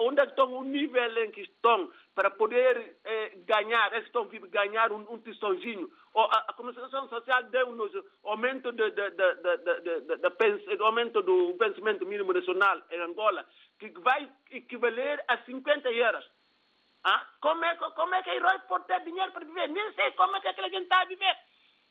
onde 0.00 0.20
é 0.20 0.24
que 0.24 0.32
estão 0.32 0.52
o 0.52 0.64
nível 0.64 1.24
em 1.24 1.30
que 1.30 1.42
estão 1.42 1.90
para 2.14 2.30
poder 2.30 2.96
eh, 3.04 3.32
ganhar, 3.46 3.92
eles 3.92 4.06
estão 4.06 4.24
vindo 4.24 4.48
ganhar 4.48 4.90
um, 4.90 5.00
um. 5.00 5.22
A, 6.14 6.46
a 6.48 7.08
Social 7.08 7.42
deu-nos 7.50 7.92
aumento, 8.24 8.72
de, 8.72 8.90
de, 8.90 9.10
de, 9.10 10.76
de, 10.76 10.82
aumento 10.82 11.20
do 11.20 11.54
vencimento 11.58 12.06
mínimo 12.06 12.32
nacional 12.32 12.80
em 12.90 13.00
Angola, 13.02 13.44
que 13.78 13.90
vai 14.00 14.26
equivaler 14.50 15.22
a 15.28 15.36
50 15.44 15.90
euros. 15.92 16.24
Ah, 17.08 17.24
como, 17.40 17.64
é, 17.64 17.76
como 17.76 18.14
é 18.16 18.22
que 18.24 18.30
a 18.30 18.34
herói 18.34 18.58
pode 18.66 18.84
ter 18.86 19.00
dinheiro 19.04 19.30
para 19.30 19.44
viver? 19.44 19.68
Nem 19.68 19.92
sei 19.92 20.10
como 20.12 20.34
é 20.36 20.40
que 20.40 20.48
aquela 20.48 20.68
gente 20.68 20.82
está 20.82 21.02
a 21.02 21.04
viver. 21.04 21.36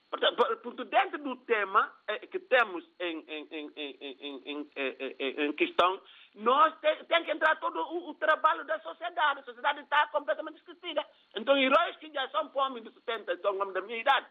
Portanto, 0.10 0.84
dentro 0.84 1.18
do 1.20 1.38
tema 1.46 1.90
eh, 2.08 2.28
que 2.28 2.38
temos 2.38 2.84
em, 3.00 3.20
em, 3.26 3.72
em, 3.76 5.46
em 5.46 5.54
questão, 5.54 6.02
nós 6.36 6.78
tem, 6.80 7.06
tem, 7.06 7.24
que 7.24 7.32
entrar 7.32 7.56
todo 7.62 7.80
o, 7.80 8.10
o, 8.10 8.16
trabalho 8.16 8.66
da 8.66 8.78
sociedade. 8.82 9.40
A 9.40 9.44
sociedade 9.44 9.80
está 9.80 10.06
completamente 10.08 10.58
esquecida. 10.58 11.06
Então, 11.34 11.58
heróis 11.58 11.96
que 11.96 12.12
já 12.12 12.30
são 12.30 12.52
homens 12.54 12.84
de 12.84 12.92
70, 12.92 13.38
são 13.38 13.56
homens 13.56 13.74
da 13.74 13.82
minha 13.82 13.98
idade, 13.98 14.28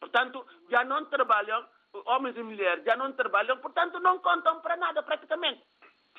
portanto, 0.00 0.44
já 0.68 0.82
não 0.82 1.04
trabalham, 1.06 1.64
homens 2.06 2.36
e 2.36 2.42
mulheres 2.42 2.84
já 2.84 2.96
não 2.96 3.12
trabalham, 3.12 3.56
portanto, 3.58 4.00
não 4.00 4.18
contam 4.18 4.60
para 4.60 4.76
nada 4.76 5.00
praticamente. 5.00 5.62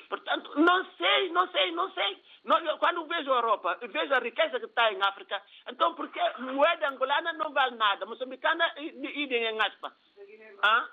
Portanto, 0.08 0.52
não 0.58 0.84
sei, 0.96 1.30
não 1.30 1.48
sei, 1.50 1.72
não 1.72 1.90
sei. 1.92 2.22
Não, 2.44 2.78
quando 2.78 3.06
vejo 3.06 3.32
a 3.32 3.36
Europa, 3.36 3.78
vejo 3.82 4.14
a 4.14 4.18
riqueza 4.18 4.60
que 4.60 4.66
está 4.66 4.92
em 4.92 5.02
África, 5.02 5.42
então 5.68 5.94
por 5.94 6.08
que 6.10 6.20
moeda 6.40 6.88
angolana 6.88 7.32
não 7.32 7.52
vale 7.52 7.76
nada? 7.76 8.06
Moçambicana 8.06 8.72
idem 8.78 9.44
em 9.44 9.60
aspa. 9.60 9.92
Ah? 10.62 10.88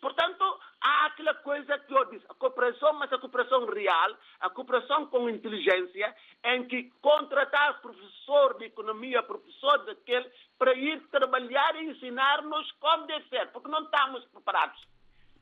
Portanto, 0.00 0.44
há 0.82 1.06
aquela 1.06 1.34
coisa 1.36 1.78
que 1.78 1.94
eu 1.94 2.04
disse, 2.10 2.26
a 2.28 2.34
cooperação, 2.34 2.92
mas 2.92 3.10
a 3.10 3.18
cooperação 3.18 3.64
real, 3.64 4.14
a 4.38 4.50
cooperação 4.50 5.06
com 5.06 5.30
inteligência, 5.30 6.14
em 6.44 6.68
que 6.68 6.92
contratar 7.00 7.80
professor 7.80 8.58
de 8.58 8.66
economia, 8.66 9.22
professor 9.22 9.78
daquele, 9.86 10.30
para 10.58 10.74
ir 10.74 11.00
trabalhar 11.08 11.74
e 11.76 11.86
ensinar-nos 11.86 12.70
como 12.72 13.06
deve 13.06 13.26
ser, 13.30 13.50
porque 13.50 13.68
não 13.68 13.82
estamos 13.82 14.22
preparados. 14.26 14.86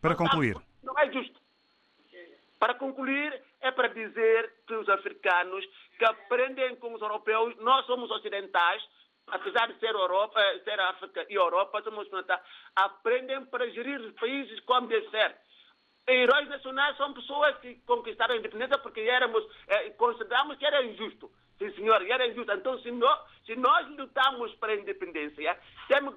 Para 0.01 0.15
concluir. 0.15 0.57
Não 0.81 0.97
é 0.97 1.11
justo. 1.11 1.41
Para 2.63 2.75
concluir, 2.75 3.43
é 3.61 3.73
para 3.73 3.89
dizer 3.89 4.55
que 4.69 4.75
os 4.77 4.89
africanos 4.89 5.65
que 5.99 6.05
aprendem 6.05 6.77
com 6.77 6.95
os 6.95 7.03
europeus, 7.03 7.57
nós 7.57 7.85
somos 7.87 8.09
ocidentais, 8.09 8.81
apesar 9.27 9.67
de 9.67 9.81
ser, 9.81 9.93
Europa, 9.93 10.41
eh, 10.41 10.61
ser 10.61 10.79
África 10.79 11.27
e 11.29 11.35
Europa, 11.35 11.83
somos 11.83 12.07
ocidentais, 12.07 12.41
aprendem 12.77 13.45
para 13.47 13.69
gerir 13.69 14.01
os 14.01 14.13
países 14.13 14.61
como 14.61 14.87
deve 14.87 15.11
ser. 15.11 15.37
Heróis 16.07 16.49
nacionais 16.49 16.97
são 16.99 17.13
pessoas 17.13 17.59
que 17.59 17.75
conquistaram 17.85 18.37
a 18.37 18.39
independência 18.39 18.79
porque 18.79 19.01
éramos, 19.01 19.45
eh, 19.67 19.91
consideramos 19.99 20.57
que 20.57 20.65
era 20.65 20.85
injusto. 20.85 21.33
Sim, 21.59 21.75
senhor, 21.75 22.01
era 22.09 22.29
injusto. 22.29 22.53
Então, 22.53 22.79
se 22.79 22.93
nós, 22.93 23.19
se 23.45 23.57
nós 23.57 23.89
lutamos 23.97 24.55
para 24.57 24.73
a 24.73 24.77
independência, 24.77 25.57
temos 25.89 26.15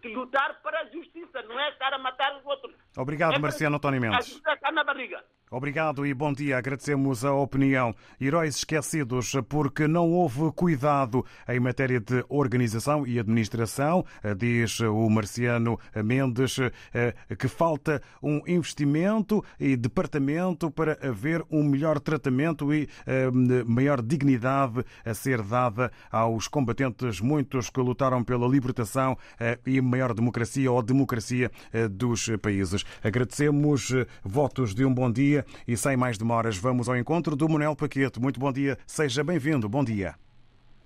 que 0.00 0.08
lutar 0.08 0.60
para 0.62 0.80
a 0.80 0.84
justiça, 0.86 1.42
não 1.42 1.58
é 1.58 1.70
estar 1.70 1.92
a 1.92 1.98
matar 1.98 2.36
os 2.36 2.44
outros. 2.44 2.74
Obrigado, 2.96 3.34
é 3.34 3.38
Marciano 3.38 3.76
António 3.76 4.00
Mendes. 4.00 4.18
A 4.18 4.22
justiça 4.22 4.52
está 4.52 4.72
na 4.72 4.84
barriga. 4.84 5.24
Obrigado 5.50 6.04
e 6.04 6.12
bom 6.12 6.32
dia. 6.32 6.58
Agradecemos 6.58 7.24
a 7.24 7.32
opinião. 7.32 7.94
Heróis 8.20 8.56
esquecidos 8.56 9.34
porque 9.48 9.86
não 9.86 10.10
houve 10.10 10.50
cuidado 10.52 11.24
em 11.48 11.60
matéria 11.60 12.00
de 12.00 12.24
organização 12.28 13.06
e 13.06 13.20
administração, 13.20 14.04
diz 14.36 14.80
o 14.80 15.08
Marciano 15.08 15.78
Mendes, 15.94 16.58
eh, 16.92 17.14
que 17.38 17.46
falta 17.46 18.02
um 18.20 18.42
investimento 18.48 19.44
e 19.60 19.76
departamento 19.76 20.72
para 20.72 20.98
haver 21.06 21.44
um 21.48 21.62
melhor 21.62 22.00
tratamento 22.00 22.74
e 22.74 22.88
eh, 23.06 23.30
maior 23.64 24.02
dignidade 24.02 24.84
a 25.04 25.14
ser 25.14 25.40
dada 25.40 25.92
aos 26.10 26.48
combatentes, 26.64 27.20
muitos 27.20 27.68
que 27.68 27.80
lutaram 27.80 28.24
pela 28.24 28.48
libertação 28.48 29.16
eh, 29.38 29.58
e 29.66 29.80
maior 29.82 30.14
democracia 30.14 30.72
ou 30.72 30.82
democracia 30.82 31.50
dos 31.90 32.30
países. 32.42 32.84
Agradecemos 33.02 33.92
votos 34.24 34.74
de 34.74 34.84
um 34.84 34.94
bom 34.94 35.12
dia 35.12 35.44
e 35.68 35.76
sem 35.76 35.96
mais 35.96 36.16
demoras 36.16 36.56
vamos 36.56 36.88
ao 36.88 36.96
encontro 36.96 37.36
do 37.36 37.48
Manuel 37.48 37.76
Paquete. 37.76 38.18
Muito 38.18 38.40
bom 38.40 38.50
dia, 38.50 38.78
seja 38.86 39.22
bem-vindo, 39.22 39.68
bom 39.68 39.84
dia. 39.84 40.14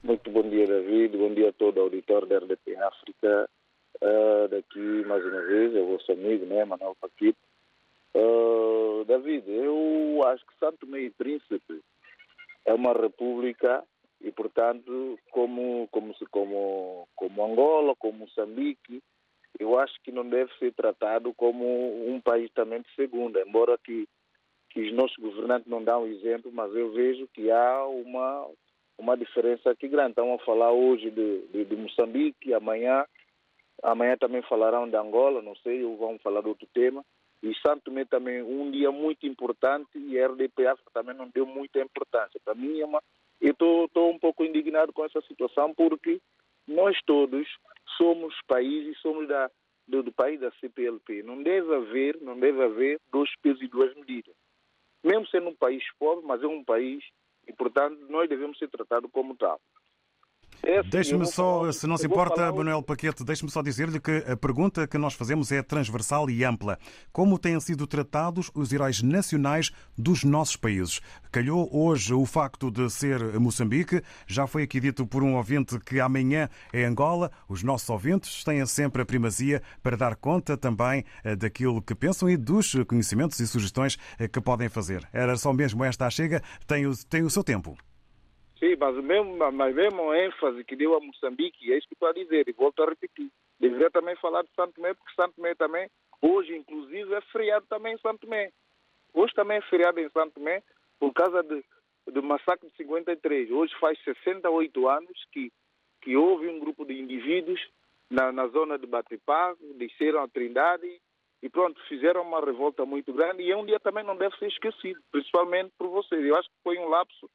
Muito 0.02 0.30
bom 0.30 0.42
dia, 0.42 0.66
David, 0.66 1.16
bom 1.16 1.32
dia 1.32 1.50
a 1.50 1.52
todo 1.52 1.78
o 1.78 1.82
auditório 1.82 2.26
da 2.26 2.38
RDP 2.38 2.76
África. 2.76 3.48
Uh, 4.02 4.48
daqui, 4.48 5.04
mais 5.06 5.24
uma 5.24 5.42
vez, 5.42 5.74
é 5.74 5.80
o 5.80 5.86
vosso 5.86 6.10
amigo, 6.12 6.46
né, 6.46 6.64
Manuel 6.64 6.96
Paquete. 7.00 7.38
Uh, 8.14 9.04
David, 9.06 9.44
eu 9.48 10.22
acho 10.26 10.44
que 10.44 10.58
Santo 10.58 10.86
Meio 10.86 11.12
Príncipe 11.12 11.80
é 12.64 12.74
uma 12.74 12.92
república 12.92 13.82
e, 14.20 14.32
portanto, 14.32 15.18
como, 15.30 15.88
como, 15.90 16.14
como, 16.30 17.08
como 17.14 17.44
Angola, 17.44 17.94
como 17.96 18.20
Moçambique, 18.20 19.02
eu 19.58 19.78
acho 19.78 19.94
que 20.02 20.12
não 20.12 20.28
deve 20.28 20.52
ser 20.58 20.72
tratado 20.72 21.32
como 21.34 21.64
um 22.08 22.20
país 22.20 22.50
também 22.52 22.80
de 22.80 22.94
segunda, 22.94 23.42
embora 23.46 23.78
que 23.78 24.08
que 24.70 24.82
os 24.82 24.92
nossos 24.92 25.16
governantes 25.16 25.68
não 25.68 25.82
dão 25.82 26.06
exemplo, 26.06 26.50
mas 26.52 26.74
eu 26.74 26.92
vejo 26.92 27.26
que 27.28 27.50
há 27.50 27.86
uma, 27.86 28.48
uma 28.98 29.16
diferença 29.16 29.70
aqui 29.70 29.88
grande. 29.88 30.10
Estão 30.10 30.34
a 30.34 30.38
falar 30.40 30.72
hoje 30.72 31.10
de, 31.10 31.46
de, 31.48 31.64
de 31.64 31.76
Moçambique, 31.76 32.52
amanhã, 32.52 33.04
amanhã 33.82 34.16
também 34.16 34.42
falarão 34.42 34.88
de 34.88 34.96
Angola, 34.96 35.40
não 35.42 35.56
sei, 35.56 35.82
ou 35.84 35.96
vão 35.96 36.18
falar 36.18 36.42
de 36.42 36.48
outro 36.48 36.68
tema. 36.72 37.04
E 37.42 37.54
Santo 37.64 37.84
Tomé 37.84 38.04
também 38.04 38.42
um 38.42 38.70
dia 38.70 38.90
muito 38.90 39.26
importante 39.26 39.96
e 39.96 40.18
a 40.18 40.26
RDP 40.26 40.66
África 40.66 40.90
também 40.92 41.14
não 41.14 41.28
deu 41.28 41.46
muita 41.46 41.80
importância. 41.80 42.40
Para 42.44 42.54
mim, 42.54 42.80
é 42.80 42.84
uma... 42.84 43.02
eu 43.40 43.52
estou 43.52 44.10
um 44.10 44.18
pouco 44.18 44.44
indignado 44.44 44.92
com 44.92 45.04
essa 45.04 45.20
situação 45.22 45.74
porque 45.74 46.20
nós 46.66 46.98
todos 47.06 47.46
somos 47.96 48.34
países, 48.46 48.98
somos 49.00 49.26
da, 49.28 49.50
do, 49.86 50.02
do 50.02 50.12
país 50.12 50.40
da 50.40 50.50
CPLP. 50.52 51.22
Não 51.22 51.42
deve 51.42 51.74
haver, 51.74 52.20
não 52.20 52.38
deve 52.38 52.62
haver 52.62 53.00
dois 53.10 53.30
pesos 53.40 53.62
e 53.62 53.68
duas 53.68 53.94
medidas 53.94 54.34
mesmo 55.02 55.26
sendo 55.28 55.48
um 55.48 55.54
país 55.54 55.82
pobre, 55.98 56.24
mas 56.26 56.42
é 56.42 56.46
um 56.46 56.64
país 56.64 57.04
e, 57.46 57.52
portanto, 57.52 57.98
nós 58.08 58.28
devemos 58.28 58.58
ser 58.58 58.68
tratados 58.68 59.10
como 59.10 59.36
tal. 59.36 59.60
É 60.62 60.82
Deixe-me 60.82 61.24
só, 61.26 61.60
falar, 61.60 61.72
se 61.72 61.86
não 61.86 61.96
se 61.96 62.06
importa, 62.06 62.36
falar 62.36 62.52
Manuel 62.52 62.82
Paquete, 62.82 63.24
deixe-me 63.24 63.50
só 63.50 63.62
dizer-lhe 63.62 64.00
que 64.00 64.24
a 64.26 64.36
pergunta 64.36 64.86
que 64.86 64.98
nós 64.98 65.14
fazemos 65.14 65.52
é 65.52 65.62
transversal 65.62 66.28
e 66.28 66.44
ampla. 66.44 66.78
Como 67.12 67.38
têm 67.38 67.58
sido 67.60 67.86
tratados 67.86 68.50
os 68.54 68.72
heróis 68.72 69.02
nacionais 69.02 69.70
dos 69.96 70.24
nossos 70.24 70.56
países? 70.56 71.00
Calhou 71.30 71.68
hoje 71.72 72.12
o 72.12 72.26
facto 72.26 72.70
de 72.70 72.90
ser 72.90 73.38
Moçambique, 73.38 74.02
já 74.26 74.46
foi 74.46 74.62
aqui 74.64 74.80
dito 74.80 75.06
por 75.06 75.22
um 75.22 75.36
ouvinte 75.36 75.78
que 75.78 76.00
amanhã 76.00 76.48
é 76.72 76.84
Angola. 76.84 77.30
Os 77.48 77.62
nossos 77.62 77.88
ouvintes 77.88 78.42
têm 78.42 78.64
sempre 78.66 79.02
a 79.02 79.06
primazia 79.06 79.62
para 79.82 79.96
dar 79.96 80.16
conta 80.16 80.56
também 80.56 81.04
eh, 81.22 81.36
daquilo 81.36 81.80
que 81.80 81.94
pensam 81.94 82.28
e 82.28 82.36
dos 82.36 82.74
conhecimentos 82.86 83.38
e 83.40 83.46
sugestões 83.46 83.96
eh, 84.18 84.26
que 84.26 84.40
podem 84.40 84.68
fazer. 84.68 85.08
Era 85.12 85.36
só 85.36 85.52
mesmo 85.52 85.84
esta 85.84 86.06
a 86.06 86.10
chega, 86.10 86.42
tem 86.66 86.86
o, 86.86 86.96
tem 87.06 87.22
o 87.22 87.30
seu 87.30 87.44
tempo. 87.44 87.76
Sim, 88.58 88.74
mas 88.76 88.96
mesmo, 89.04 89.36
mas 89.52 89.74
mesmo 89.74 90.10
a 90.10 90.18
ênfase 90.18 90.64
que 90.64 90.74
deu 90.74 90.96
a 90.96 91.00
Moçambique, 91.00 91.72
é 91.72 91.78
isso 91.78 91.86
que 91.86 91.94
estou 91.94 92.08
a 92.08 92.12
dizer, 92.12 92.48
e 92.48 92.52
volto 92.52 92.82
a 92.82 92.86
repetir. 92.86 93.30
Deveria 93.58 93.90
também 93.90 94.16
falar 94.16 94.42
de 94.42 94.50
Santo 94.54 94.74
Tomé, 94.74 94.94
porque 94.94 95.14
Santo 95.14 95.34
Tomé 95.36 95.54
também, 95.54 95.88
hoje 96.20 96.56
inclusive, 96.56 97.14
é 97.14 97.20
feriado 97.32 97.66
também 97.68 97.94
em 97.94 97.98
Santo 97.98 98.20
Tomé. 98.20 98.50
Hoje 99.14 99.32
também 99.34 99.58
é 99.58 99.62
feriado 99.62 100.00
em 100.00 100.10
Santo 100.10 100.34
Tomé 100.34 100.62
por 100.98 101.12
causa 101.12 101.42
de, 101.44 101.64
do 102.08 102.22
massacre 102.22 102.68
de 102.68 102.76
53. 102.76 103.50
Hoje 103.52 103.72
faz 103.78 103.96
68 104.02 104.88
anos 104.88 105.24
que, 105.32 105.52
que 106.02 106.16
houve 106.16 106.48
um 106.48 106.58
grupo 106.58 106.84
de 106.84 107.00
indivíduos 107.00 107.60
na, 108.10 108.32
na 108.32 108.48
zona 108.48 108.76
de 108.76 108.86
Batipá, 108.86 109.54
desceram 109.76 110.22
a 110.22 110.28
Trindade 110.28 111.00
e 111.42 111.48
pronto, 111.48 111.80
fizeram 111.86 112.22
uma 112.22 112.44
revolta 112.44 112.84
muito 112.84 113.12
grande 113.12 113.42
e 113.42 113.52
é 113.52 113.56
um 113.56 113.64
dia 113.64 113.78
também 113.78 114.02
não 114.02 114.16
deve 114.16 114.36
ser 114.38 114.48
esquecido, 114.48 115.00
principalmente 115.12 115.72
por 115.78 115.88
vocês. 115.88 116.24
Eu 116.24 116.34
acho 116.36 116.48
que 116.48 116.62
foi 116.64 116.76
um 116.78 116.88
lapso 116.88 117.30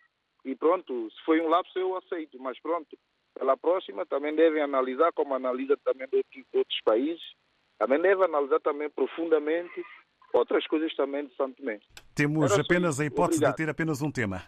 e 0.46 0.56
pronto, 0.56 1.10
se 1.12 1.24
foi 1.26 1.42
um 1.42 1.48
lapso 1.48 1.78
eu 1.78 1.96
aceito, 1.98 2.38
mas 2.40 2.60
pronto, 2.60 2.98
pela 3.34 3.58
próxima 3.58 4.06
também 4.06 4.36
devem 4.36 4.62
analisar, 4.62 5.12
como 5.14 5.34
analisa 5.34 5.78
também 5.84 6.08
de 6.08 6.18
outros, 6.18 6.44
outros 6.54 6.82
países, 6.84 7.24
também 7.80 8.02
devem 8.02 8.26
analisar 8.26 8.60
também 8.60 8.90
profundamente 8.90 9.84
outras 10.34 10.66
coisas 10.68 10.94
também 10.96 11.26
de 11.26 11.36
Santo 11.36 11.58
Tomé. 11.58 11.80
Temos 12.16 12.52
Era 12.52 12.62
apenas 12.62 12.96
isso. 12.96 13.02
a 13.02 13.06
hipótese 13.06 13.38
Obrigado. 13.38 13.52
de 13.52 13.58
ter 13.58 13.70
apenas 13.70 14.02
um 14.02 14.12
tema. 14.12 14.44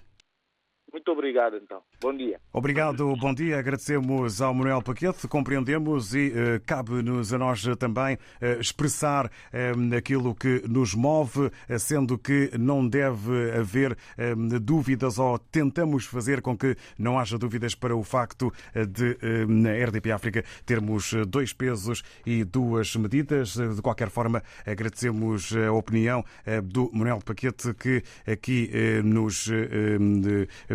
Muito 0.91 1.11
obrigado 1.11 1.57
então. 1.57 1.81
Bom 2.01 2.15
dia. 2.15 2.39
Obrigado, 2.53 3.15
bom 3.15 3.33
dia. 3.33 3.59
Agradecemos 3.59 4.41
ao 4.41 4.53
Manuel 4.53 4.81
Paquete, 4.81 5.27
compreendemos 5.27 6.13
e 6.13 6.31
eh, 6.33 6.61
cabe-nos 6.65 7.33
a 7.33 7.37
nós 7.37 7.63
também 7.77 8.17
eh, 8.39 8.57
expressar 8.59 9.29
eh, 9.51 9.71
aquilo 9.97 10.33
que 10.33 10.63
nos 10.67 10.93
move, 10.93 11.51
eh, 11.67 11.77
sendo 11.77 12.17
que 12.17 12.51
não 12.57 12.87
deve 12.87 13.51
haver 13.51 13.97
eh, 14.17 14.35
dúvidas 14.61 15.19
ou 15.19 15.37
tentamos 15.37 16.05
fazer 16.05 16.41
com 16.41 16.57
que 16.57 16.75
não 16.97 17.19
haja 17.19 17.37
dúvidas 17.37 17.75
para 17.75 17.95
o 17.95 18.03
facto 18.03 18.53
de, 18.73 19.17
eh, 19.21 19.45
na 19.47 19.71
RDP 19.71 20.11
África, 20.11 20.45
termos 20.65 21.13
dois 21.27 21.51
pesos 21.51 22.03
e 22.25 22.43
duas 22.43 22.95
medidas. 22.95 23.55
De 23.55 23.81
qualquer 23.81 24.09
forma, 24.09 24.41
agradecemos 24.65 25.53
a 25.55 25.71
opinião 25.71 26.23
do 26.63 26.89
Manuel 26.93 27.19
Paquete 27.23 27.73
que 27.73 28.03
aqui 28.25 28.71
nos 29.03 29.49
eh, 29.49 30.45
eh, 30.69 30.74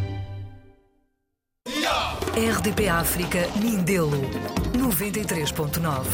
RDP 2.33 2.87
África 2.87 3.45
Mindelo 3.61 4.09
93.9. 4.73 6.05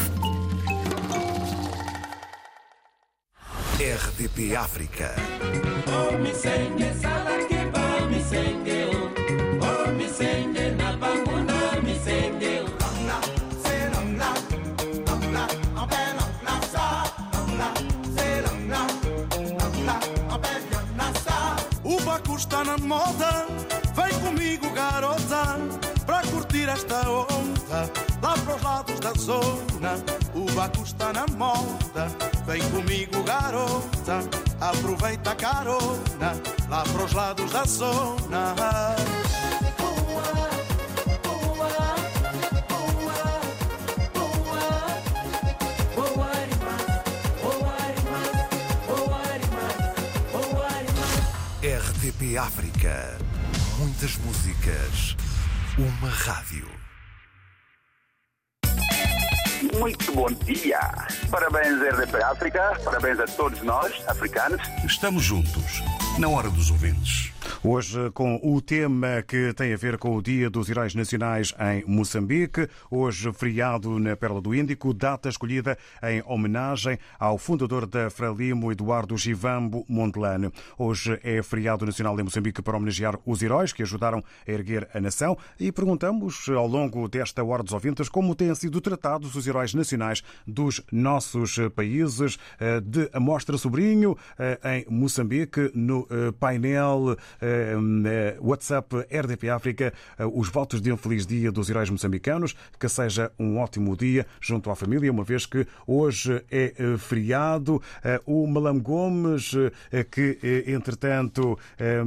RDP 3.78 4.56
África. 4.56 5.14
O 21.84 22.00
Baco 22.00 22.36
está 22.36 22.64
na 22.64 22.76
moda, 22.76 23.46
vem 23.98 24.20
comigo, 24.20 24.70
garota, 24.70 25.58
para 26.06 26.22
curtir 26.28 26.68
esta 26.68 27.00
onda. 27.10 27.90
Lá 28.22 28.34
para 28.34 28.56
os 28.56 28.62
lados 28.62 29.00
da 29.00 29.12
zona, 29.14 29.94
o 30.34 30.50
Baco 30.52 30.82
está 30.82 31.12
na 31.12 31.26
moda, 31.36 32.08
vem 32.46 32.62
comigo, 32.70 33.22
garota, 33.24 34.20
aproveita 34.60 35.32
a 35.32 35.34
carona. 35.34 36.32
Lá 36.68 36.84
para 36.84 37.04
os 37.04 37.12
lados 37.12 37.50
da 37.50 37.64
zona. 37.64 38.54
RDP 51.60 52.38
África. 52.38 53.27
Muitas 53.78 54.16
músicas. 54.18 55.16
Uma 55.78 56.10
rádio. 56.10 56.68
Muito 59.78 60.12
bom 60.12 60.26
dia. 60.44 60.80
Parabéns, 61.30 61.80
RDP 61.80 62.20
África. 62.24 62.76
Parabéns 62.84 63.20
a 63.20 63.26
todos 63.26 63.62
nós, 63.62 63.92
africanos. 64.08 64.60
Estamos 64.84 65.22
juntos, 65.22 65.80
na 66.18 66.28
hora 66.28 66.50
dos 66.50 66.72
ouvintes. 66.72 67.32
Hoje, 67.62 68.10
com 68.12 68.40
o 68.42 68.60
tema 68.60 69.22
que 69.26 69.52
tem 69.52 69.72
a 69.72 69.76
ver 69.76 69.98
com 69.98 70.16
o 70.16 70.22
Dia 70.22 70.48
dos 70.48 70.68
Heróis 70.68 70.94
Nacionais 70.94 71.52
em 71.58 71.84
Moçambique, 71.86 72.68
hoje 72.90 73.32
feriado 73.32 73.98
na 73.98 74.16
Perla 74.16 74.40
do 74.40 74.54
Índico, 74.54 74.94
data 74.94 75.28
escolhida 75.28 75.76
em 76.02 76.22
homenagem 76.24 76.98
ao 77.18 77.36
fundador 77.36 77.86
da 77.86 78.10
Frelimo, 78.10 78.70
Eduardo 78.70 79.16
Givambo 79.16 79.84
Montelane. 79.88 80.52
Hoje 80.78 81.18
é 81.22 81.42
feriado 81.42 81.84
nacional 81.84 82.18
em 82.18 82.22
Moçambique 82.22 82.62
para 82.62 82.76
homenagear 82.76 83.18
os 83.26 83.42
heróis 83.42 83.72
que 83.72 83.82
ajudaram 83.82 84.22
a 84.46 84.50
erguer 84.50 84.88
a 84.94 85.00
nação 85.00 85.36
e 85.58 85.72
perguntamos 85.72 86.48
ao 86.48 86.66
longo 86.66 87.08
desta 87.08 87.42
Hora 87.42 87.62
dos 87.62 87.72
Ouvintes 87.72 88.08
como 88.08 88.34
têm 88.34 88.54
sido 88.54 88.80
tratados 88.80 89.34
os 89.34 89.46
heróis 89.46 89.74
nacionais 89.74 90.22
dos 90.46 90.80
nossos 90.92 91.58
países. 91.74 92.38
Eh, 92.60 92.80
De 92.80 93.10
Amostra 93.12 93.58
Sobrinho, 93.58 94.16
eh, 94.38 94.58
em 94.64 94.92
Moçambique, 94.92 95.70
no 95.74 96.06
eh, 96.10 96.32
painel 96.38 97.16
WhatsApp 98.40 99.06
RDP 99.10 99.48
África, 99.50 99.92
eh, 100.18 100.24
os 100.24 100.48
votos 100.48 100.80
de 100.80 100.92
um 100.92 100.96
feliz 100.96 101.26
dia 101.26 101.50
dos 101.52 101.68
heróis 101.70 101.90
moçambicanos, 101.90 102.54
que 102.78 102.88
seja 102.88 103.30
um 103.38 103.58
ótimo 103.58 103.96
dia 103.96 104.26
junto 104.40 104.70
à 104.70 104.76
família, 104.76 105.10
uma 105.10 105.24
vez 105.24 105.46
que 105.46 105.66
hoje 105.86 106.42
é 106.50 106.74
eh, 106.78 106.96
feriado. 106.98 107.80
Eh, 108.04 108.20
O 108.26 108.46
Malam 108.46 108.78
Gomes, 108.80 109.52
eh, 109.90 110.04
que 110.04 110.38
eh, 110.42 110.72
entretanto 110.72 111.58
eh, 111.78 112.02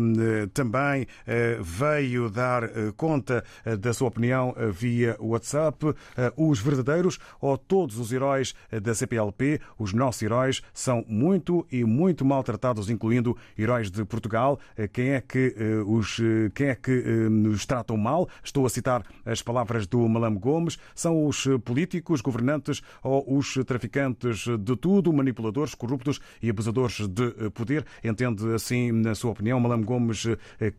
também 0.53 1.07
eh, 1.27 1.57
veio 1.61 2.29
dar 2.29 2.63
eh, 2.63 2.91
conta 2.95 3.43
eh, 3.65 3.75
da 3.77 3.93
sua 3.93 4.07
opinião 4.07 4.53
eh, 4.57 4.67
via 4.71 5.15
WhatsApp. 5.19 5.93
Eh, 6.17 6.31
Os 6.37 6.59
verdadeiros 6.59 7.19
ou 7.39 7.57
todos 7.57 7.97
os 7.97 8.11
heróis 8.11 8.53
eh, 8.71 8.79
da 8.79 8.93
CPLP, 8.93 9.59
os 9.77 9.93
nossos 9.93 10.21
heróis, 10.21 10.61
são 10.73 11.03
muito 11.07 11.65
e 11.71 11.83
muito 11.83 12.23
maltratados, 12.25 12.89
incluindo 12.89 13.35
heróis 13.57 13.89
de 13.91 14.03
Portugal. 14.05 14.59
Eh, 14.77 14.87
Quem 15.11 15.17
é 15.17 15.21
que 15.21 15.55
eh, 15.57 15.83
os 15.85 16.19
eh, 16.21 16.49
quem 16.55 16.67
é 16.67 16.75
que 16.75 16.91
eh, 16.91 17.29
nos 17.29 17.65
tratam 17.65 17.97
mal? 17.97 18.29
Estou 18.41 18.65
a 18.65 18.69
citar 18.69 19.03
as 19.25 19.41
palavras 19.41 19.85
do 19.85 20.07
Malam 20.07 20.35
Gomes. 20.35 20.77
São 20.95 21.25
os 21.27 21.49
políticos, 21.65 22.21
governantes 22.21 22.81
ou 23.03 23.37
os 23.37 23.55
traficantes 23.65 24.45
de 24.59 24.75
tudo, 24.77 25.11
manipuladores, 25.11 25.75
corruptos 25.75 26.21
e 26.41 26.49
abusadores 26.49 27.05
de 27.09 27.49
poder. 27.49 27.85
Entende 28.01 28.53
assim, 28.53 28.93
na 28.93 29.13
sua 29.13 29.31
opinião, 29.31 29.59
Malam 29.59 29.81
Gomes, 29.81 30.25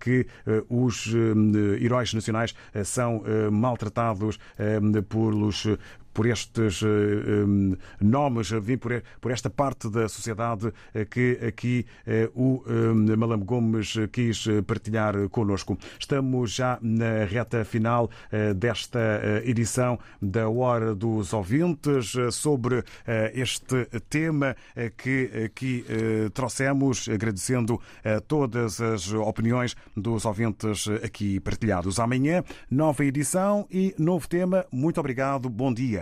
que 0.01 0.26
os 0.68 1.12
heróis 1.80 2.14
nacionais 2.14 2.55
são 2.85 3.22
maltratados 3.51 4.39
pelos 5.09 5.66
por 6.12 6.26
estes 6.26 6.82
um, 6.82 7.76
nomes, 8.00 8.50
vim 8.50 8.76
por, 8.76 8.92
esta 9.30 9.48
parte 9.50 9.88
da 9.90 10.08
sociedade 10.08 10.72
que 11.10 11.38
aqui 11.46 11.86
o 12.34 12.62
Malam 13.16 13.40
Gomes 13.40 13.94
quis 14.12 14.44
partilhar 14.66 15.28
connosco. 15.28 15.78
Estamos 15.98 16.52
já 16.52 16.78
na 16.82 17.24
reta 17.24 17.64
final 17.64 18.10
desta 18.56 18.98
edição 19.44 19.98
da 20.20 20.48
Hora 20.48 20.94
dos 20.94 21.32
Ouvintes 21.32 22.12
sobre 22.32 22.84
este 23.34 23.86
tema 24.08 24.56
que 24.96 25.30
aqui 25.46 25.84
trouxemos, 26.34 27.08
agradecendo 27.08 27.80
todas 28.26 28.80
as 28.80 29.12
opiniões 29.12 29.74
dos 29.96 30.24
ouvintes 30.24 30.88
aqui 31.02 31.40
partilhados. 31.40 31.98
Amanhã, 31.98 32.44
nova 32.70 33.04
edição 33.04 33.66
e 33.70 33.94
novo 33.98 34.28
tema. 34.28 34.66
Muito 34.70 35.00
obrigado, 35.00 35.48
bom 35.48 35.72
dia. 35.72 36.01